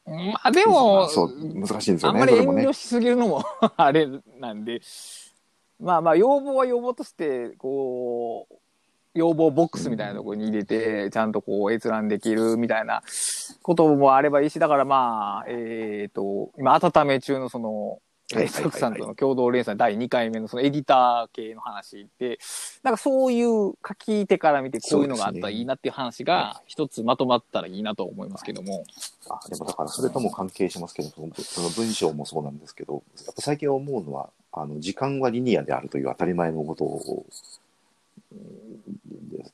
[0.08, 2.72] まあでも、そう、難しいんですよね、あんまり遠慮。
[2.72, 3.44] しすぎるのも
[3.76, 4.08] あれ
[4.40, 4.80] なんで、
[5.80, 8.54] まあまあ要望は要望として、こう、
[9.14, 13.02] 要望ボックスみたいなところに入れて、ちゃんとこう閲覧できるみたいな
[13.62, 17.98] こともあればいいし、だからまあ、えっ、と、今温め中のその、
[18.34, 18.70] はいはいはいはい。
[18.70, 22.38] サクさんとの共同連載第2回目のそのエディター系の話で、
[22.82, 28.84] なんかそういう書き手から見てこういうのがあったらいいなっていう話が一つまとまったらいいなと思いますけども。
[29.30, 37.26] あでもだからそれとも関係しますけど、そのその文章もそうなんですけど、やっぱ最近思うのは、あの時間はリニアであるという当たり前のことを、
[38.32, 38.48] うん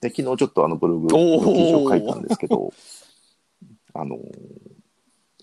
[0.01, 1.19] で昨日ちょっとあのブログの
[1.55, 2.73] 記事を書いたんですけど、
[3.95, 4.19] あの、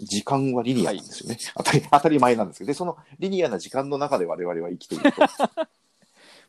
[0.05, 1.81] 時間はリニアなんですよね、当たり。
[1.91, 5.21] 当たり前なんですけど、で、そのリニアな時間の中で我々は生きていると。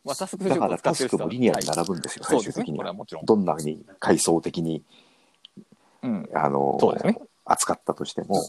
[0.05, 2.53] まあ、タスクだからタスクもリニアにな並ぶんですよ、そうですね。
[2.55, 2.76] 最終的には。
[2.78, 3.24] これはもちろん。
[3.24, 4.82] どんなに階層的に、
[6.03, 6.28] うん。
[6.34, 8.40] あの、そうですね扱ったとしても。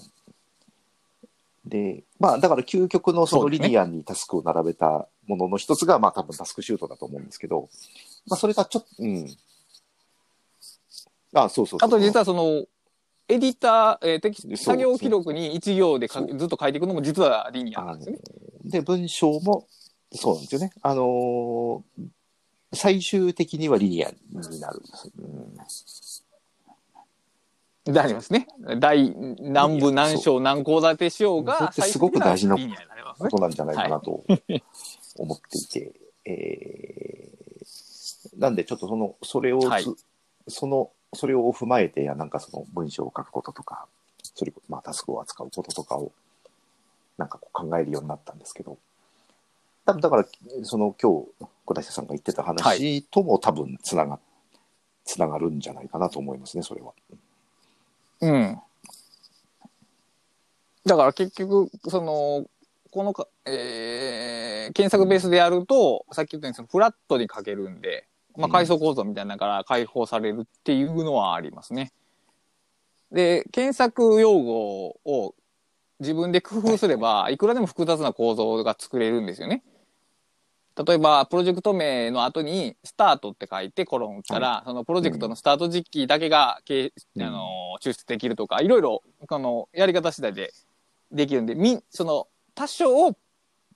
[1.66, 7.70] で、まあ、だから究極のそのリニアにタスクを並べたものの一つが、まあ多分タスクシュートだと思うんですけど、
[8.28, 9.28] まあそれがちょっと、うん。
[11.34, 12.66] あ、そうそうそうあと実はその、
[13.30, 18.21] エディター、えーテキスト、作業記録に一行で書くずっと書いていくのも実はリニアなんですよね。
[18.65, 19.67] で、文章も、
[20.13, 20.71] そうなんですよね。
[20.82, 22.03] あのー
[22.76, 24.17] 最終的にはリニアに
[24.59, 25.11] なるんです。
[25.15, 25.53] うん
[27.93, 28.47] でありますね。
[28.80, 33.30] 第何部何章何項立てしようが、それってすごく大事な最終的にはリニアになりますね。
[33.30, 34.24] ことなんじゃないかなと
[35.17, 35.93] 思っていて、
[36.26, 39.86] えーなんでちょっとその、それをつ、はい
[40.47, 43.88] その、それを踏まえて、なんかその文章を書くこととか、
[44.36, 46.11] それ、まあタスクを扱うこととかを、
[47.18, 48.78] なんかこう考えるようになったんですけど、
[49.86, 50.26] 多分だから、
[50.64, 54.20] その今日、小田下さんが言ってた話とも多分つなが、
[55.05, 56.93] つながるんじゃないかなと思いますね、それは。
[58.22, 58.59] うん。
[60.86, 62.45] だから結局、その、
[62.91, 71.91] このか、えー、検索ベースでやると、さっき言ったようにそのフラットに書けるんで、まあ、うん階層構造みたいなのから解放されるっていうのはありますね。
[73.11, 75.36] で、検索用語を
[75.99, 77.38] 自分で工夫すれば、い。
[77.38, 79.63] くらでも複雑な構造が作れるんですよね。
[80.75, 87.21] 例えば、プロジェクト名の後に、スタートって書いてコロン打ったら、そのプロジェクトのスタート時期だけが、けうん。
[87.21, 90.51] あの、抽出できるとか、いろいろ、この、やり方次第で
[91.11, 93.09] できるんで、み、その、多少、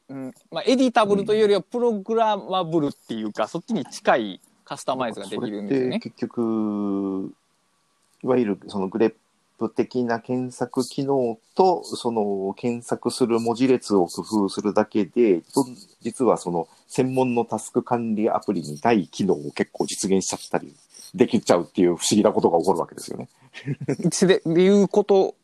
[0.10, 6.00] うん、まあ、エディタブルというよりは、プログラマブルっていうか、そっちに近いカスタマイズができるんですよね。
[6.02, 7.34] 結局、
[8.22, 9.14] いわゆるそのグレッ
[9.58, 15.66] プ的な検索機能と、その検索する文字列を工夫するだけで、と
[16.02, 20.76] 実はその専門のタスク管理アプリにない機能を結構実現しちゃったり
[21.16, 23.30] できちゃうっていう不思議なことが起こるわけですよね。
[23.66, 25.36] で、いうこと。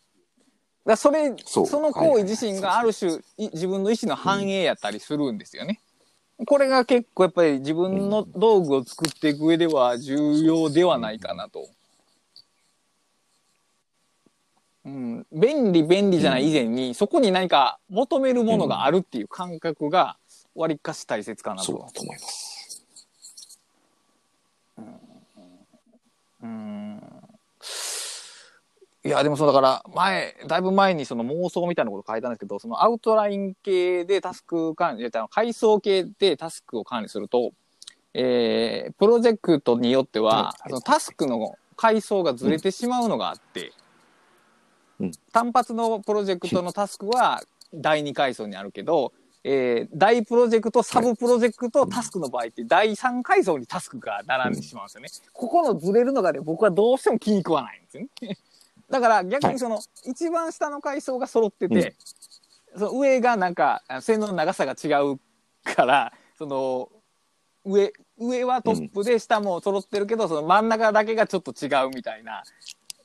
[0.86, 5.80] だそれ、その行為自身がある種、い自分の意思の反映やったりするんですよね。
[6.46, 11.68] これが結構やっぱり自分の道具を作っていく上では重要ではないかなと。
[14.86, 20.18] うん、便利便利じゃない以前に、そこに何か求めるものがあるっていう感覚が
[20.56, 21.64] 割かし大切かなと。
[21.64, 22.54] そうだと思います。
[26.44, 27.13] うん
[29.06, 37.52] いや、でもそうだから、前、だいぶ前にその妄想みたいなこと書いたんですけど、そのアウトライン系でタスク管理、階層系でタスクを管理すると、
[38.14, 43.74] えープロジェクトによっては、はいそのタスクの階層がずれてしまうのがあって、
[45.00, 47.42] うん単発のプロジェクトのタスクは
[47.74, 49.12] 第2階層にあるけど、
[49.44, 55.10] えー大プロジェクト、サブプロジェクト、タスクの場合って第3階層にタスクが並んでしまうんですよね。
[55.34, 58.38] ここのずれるのがね、僕はどうしても気に食わないんですよね。
[58.94, 61.96] だから逆にその、一番下の階層が揃ってて、
[62.78, 65.20] その上がなんかあ線の長さが違う
[65.64, 66.90] から、その
[67.66, 72.44] 上、上はトップで下も揃ってるけど、その真ん中だけがちょっと違うみたいな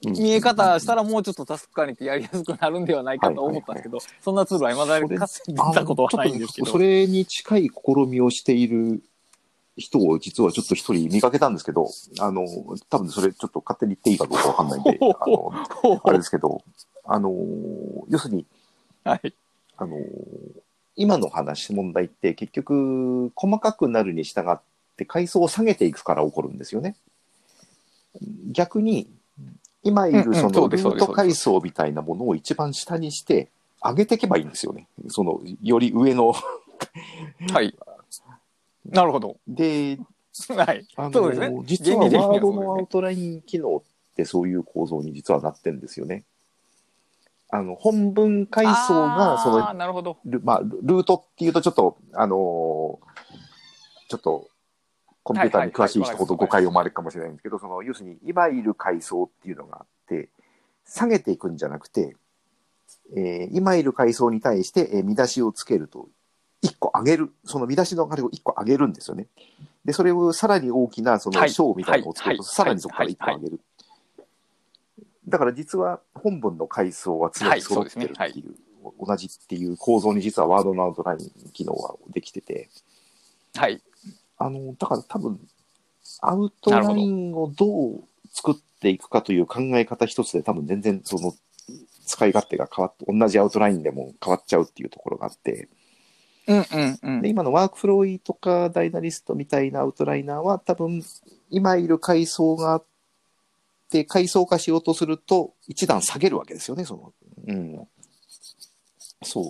[0.04, 0.12] うん。
[0.12, 6.70] 見え方したらもうちょっとタスク管理ってやりやすくなるんではないかと思ったんですけど、そんなツールは未だにかつて見たことはないんですけど。
[6.70, 9.02] それに近い試みをしている
[9.78, 11.88] 人を実はちょっと一人見かけたんですけど、
[12.20, 12.46] あの、
[12.90, 15.52] 多分それちょっと勝手に言っていいかどうかわかんないんで、あの、
[16.04, 16.62] あれですけど、
[17.04, 17.32] あの、
[18.08, 18.46] 要するに、
[19.04, 19.32] はい。
[19.76, 19.96] あの、
[20.96, 24.60] 今の話、問題って結局、細かくなるに従っ
[24.96, 26.96] て階層を下げていくから起こるんですよね。
[28.50, 29.08] 逆に、
[29.84, 33.48] 今いるそのルート階層みたいなものを一番下にして、
[33.80, 34.88] 上げていけばいいんですよね。
[35.08, 36.34] その、より上の。
[37.52, 37.74] はい。
[38.88, 39.38] なるほど。
[39.46, 39.98] で、
[40.48, 40.86] はい。
[40.96, 43.82] あそうですねの、実はワードのアウトライン機能っ
[44.14, 46.24] てそういう構造に実はなってるんですよね。
[47.50, 50.18] あの、本文階層が、そのなるほど。
[50.24, 52.38] ルまあ、ルルートっていうとちょっと、あのー
[54.10, 54.48] ちょっと、
[55.22, 60.30] コンピューターに詳しい人ほど誤解を生まれるかもしれないんですけど、その、要するに、今いる階層っていうのがあって、
[60.86, 62.16] 下げていくんじゃなくて、
[63.14, 66.08] えー今いる階層に対して、えー見出しをつけると、
[66.62, 69.26] 一個上げる、その見出しの上がりを一個上げるんですよね。
[69.84, 71.50] で、それをさらに大きな、その、はい。
[71.50, 72.52] 章みたいなのをつけると、はい。
[72.52, 73.60] さらにそこから一個上げる。
[75.28, 78.54] だから実は本文の階層は常に揃ってるってはいいう、
[78.98, 82.70] 同じっていう構造に実はワードのアウトライン機能はできてて、
[83.54, 83.82] はい。
[84.38, 85.38] あの、だから多分、
[86.20, 91.34] アウトラインをどう作っていくかという考え方一つで多分全然その
[92.06, 95.68] 使い勝手が変わって、同じアウトラインでも変わっちゃうっていうところがあって、
[96.48, 97.28] うんうんうんで、。
[97.28, 101.04] 今のワークフローイとかダイナリストみたいなアウトライナーは多分、
[101.50, 102.84] 今いる階層があっ
[103.90, 107.12] て、階層化しようとすると、一段下げるわけですよね、その。
[107.46, 107.88] うん。
[109.22, 109.44] そう。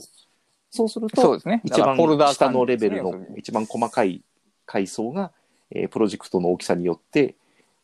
[0.71, 1.63] そうすると、そうですね。
[1.65, 4.23] 一番だからフォルダー下のレベルの一番細かい
[4.67, 5.33] 階層が、
[5.71, 7.37] えープロジェクトの大きさによって、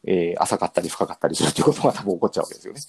[0.05, 2.81] えー浅かったり深かったりするということが多分起こっちゃうわけですよね。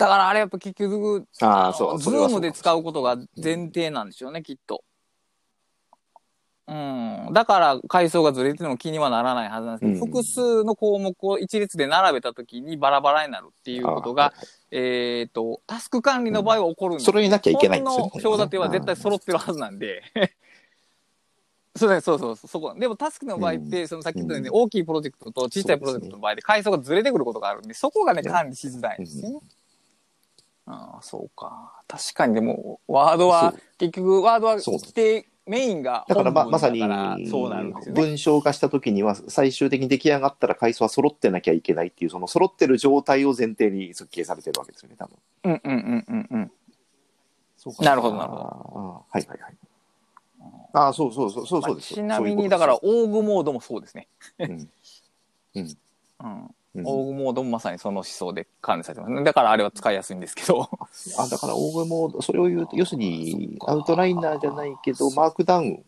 [0.00, 1.98] だからあれやっぱ結局、ああ、そう。
[1.98, 4.82] ズームで使うことが前提なんでしょうね、きっと。
[6.66, 7.28] うん。
[7.34, 14.34] だから階層がずれても気にはならないはずなんですけど、うん複数の項目を一列で並べたときにバラバラになるっていうことが、あ
[14.70, 20.02] えっ、と、タスク管理の場合は起こるんです揃えなきゃいけないんですよね本の章立ては絶対揃ってるはずなんで。
[21.76, 22.74] そうですそうそうそうそこ。
[22.74, 29.38] でもタスクの場合って、そのさっき言ったように、うん大きいプロジェクトと小さいプロジェクトの場合で階層がずれてくることがあるんで、そこがね、ね管理しづらいんですよね。
[30.70, 31.72] ああ、そうか。
[31.88, 36.78] 確かにでも、ワードは結局、ワードはそう規定、メインがだからままさに
[37.28, 38.00] そうなるんですよね。
[38.00, 45.16] 文章化したときには最終的に出来上がったら階層は揃ってなきゃいけないっていうその揃ってる状態を前提に設計されてるわけですよね多分。
[45.44, 46.52] うんうんうんうんうん。
[47.56, 49.54] そうかなるほどなるほどはいはいはい。
[50.72, 51.94] ああそうそうそうそうそうです。
[51.94, 54.06] まあちなみに、だから、オーグモードもそうですね。
[54.38, 55.10] そういうことです、
[55.54, 55.76] うん。
[56.24, 59.24] うんうんオーグモードもまさにその思想で管理されてますね。
[59.24, 60.70] だからあれは使いやすいんですけど。
[61.18, 65.84] あだから、オーグモード、それを言うと、要するに、アウトライナーじゃないけど、マークダウン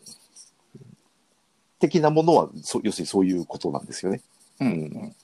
[1.78, 4.22] 的なものは、そ要するにそういうことなんですよね。
[4.60, 4.70] うんう
[5.06, 5.16] ん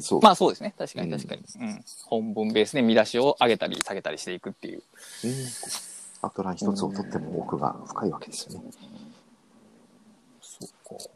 [0.00, 0.20] そう。
[0.20, 0.74] まあそうですね。
[0.76, 1.42] 確かにうん確かに。
[1.60, 1.84] うん。
[2.06, 4.82] 本文ベースで見出しを上げたり下げたりしていくっていう。
[5.24, 5.30] うん
[6.22, 8.70] アウトライン一つをとっても奥が深いわけですよね。
[10.40, 11.15] そうか。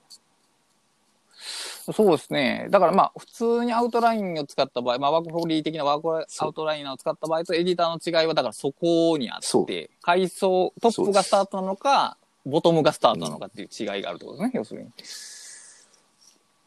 [1.92, 2.68] そうですね。
[2.70, 14.88] だからまあ、普通にアウトラインを使った場合、まあ、 WorkFlowy 的なワークアウトライナーを使った場合とエディターの違いは、だからそこにあって、階層、トップがスタートなのか、ボトムがスタートなのかっていう違いがあるってことですね、要するに。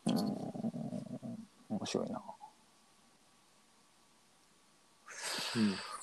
[0.07, 0.17] うーん、
[1.69, 2.21] 面白いな。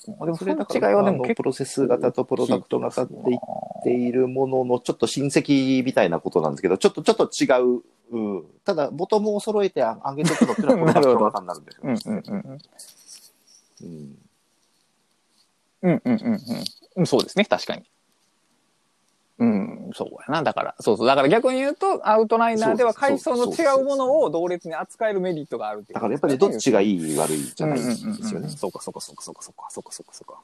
[0.05, 7.81] でもそれの違いはでもプロセス型とプロダクト型って言っているもののちょっと親戚みたいなことなんですけど、ちょっとちょっと違う。
[8.11, 12.59] うん、ただ、ボトムを揃えて上げていくのっていうのはプロダクト型になるんですようんうん。
[15.83, 16.39] うんうんうんうん
[16.97, 17.05] うん。
[17.05, 17.83] そうですね、確かに。
[19.41, 20.43] うん、そうやな。
[20.43, 21.07] だから、そうそう。
[21.07, 28.49] だから逆に言うと、アウトライナーでは階層の違うものを同列に扱えるメリットがあるっていうだからやっぱりどっちがいい悪いじゃないんうんうんうんですよね。
[28.49, 30.39] そうかそうかそうかそうかそうかそうかそうかそうか。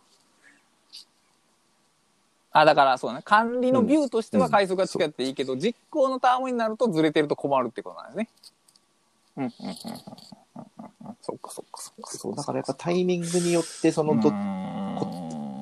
[2.53, 3.21] あ、だからそうね。
[3.23, 8.29] 管理のビューとしては階速が近っていいけど、実行のタームになるとずれてると困るってことなんですね。
[9.37, 9.75] うん、うん、うん、うん
[11.21, 12.11] そっかそっかそっか。
[12.17, 14.31] そうだからやっぱタイミングによってそのど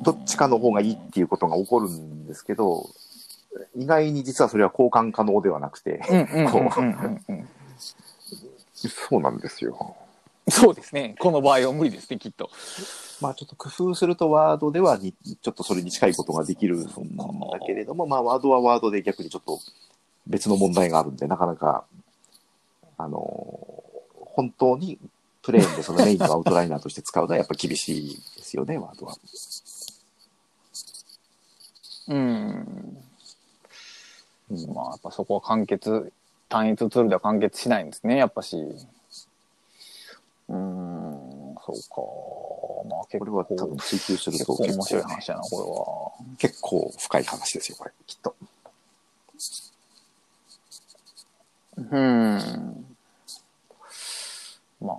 [0.04, 2.88] どどっちかの方がいいっていうことが起こるんですけど、
[3.76, 6.02] 意外に実はそれは交換可能ではなくて。
[8.76, 9.96] そうなんですよ。
[10.50, 11.16] そうですね。
[11.20, 12.50] この場合は無理ですね、きっと。
[13.22, 16.90] まあちょっと工夫するとワードではにちょっとそれに近いことができるんだ
[17.66, 19.60] けれども、まあワードはワードで逆にちょっと
[20.28, 21.86] 別の問題があるんで、なかなか、
[22.98, 23.20] あの
[24.14, 25.00] 本当に
[25.42, 29.16] プレーンでそのメインのアウトライナーとして使うのはやっぱ厳しいですよね、ワードは。
[32.08, 32.98] うん。
[34.50, 36.12] まあ、やっぱそこは完結、
[36.50, 38.58] 単一ツールでは完結しないんですね、やっぱし。
[38.58, 42.90] うーん、そうか。
[42.90, 48.36] まあ結これ構、は多分追求する結と結構面白い構、ね、話だな、こ結構深い話ですよ、これ、きっと。
[51.78, 51.98] れは。
[51.98, 52.98] うん。
[54.82, 54.98] まあ、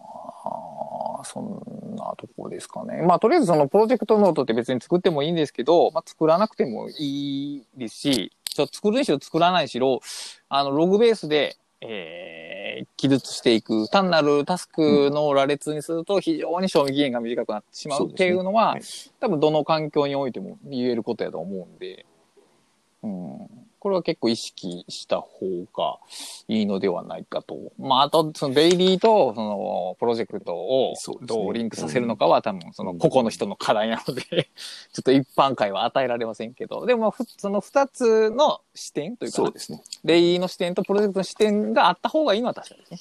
[1.37, 3.03] そんなとこですかね。
[3.03, 10.01] まあ、とりあえずそのプロジェクトノートって別に作ってもいいんですけど、まあ、作らなくてもいいですし、ちょ作るにしろ作らないにしろ、
[10.49, 22.07] あの、ログベースで、えー、記述していく、単なるタスクの羅列にすると非常に賞味期限が短くなってしまうっていうのは、そうです多分どの環境においても言えることやと思うんで、
[23.03, 25.99] うん、これは結構意識した方が
[26.49, 27.57] いいのではないかと。
[27.79, 34.23] まあ、あと、そのデイリーと、その、プロジェクトをどうリンクさせるのかは、多分、その、個々の人の課題なので、
[34.93, 39.81] ちょっと一般会は与えられませんけど、でも、ふその二つの視点というかそう、ですね。
[40.05, 42.99] デイリーの視点とプロジェクトの視点があった方がいいのは確かにね。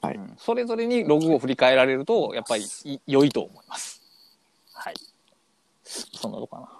[0.00, 4.02] はいうんそれぞれにログを振り返られると、やっぱりい良いと思います。
[4.72, 4.94] はい。
[5.84, 6.78] そんなのかな。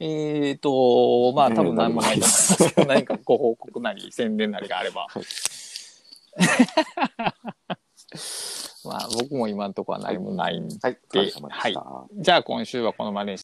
[0.00, 2.18] えーと、まあえー多分何もない。
[2.18, 5.06] と思いますけど、何かご報告なり宣伝なりがあれば。
[5.08, 5.24] はい。
[8.84, 12.06] まあ僕も今のところは何もないんで、はい、お疲れ様でした。
[12.12, 13.36] じゃあ今週はこのまでに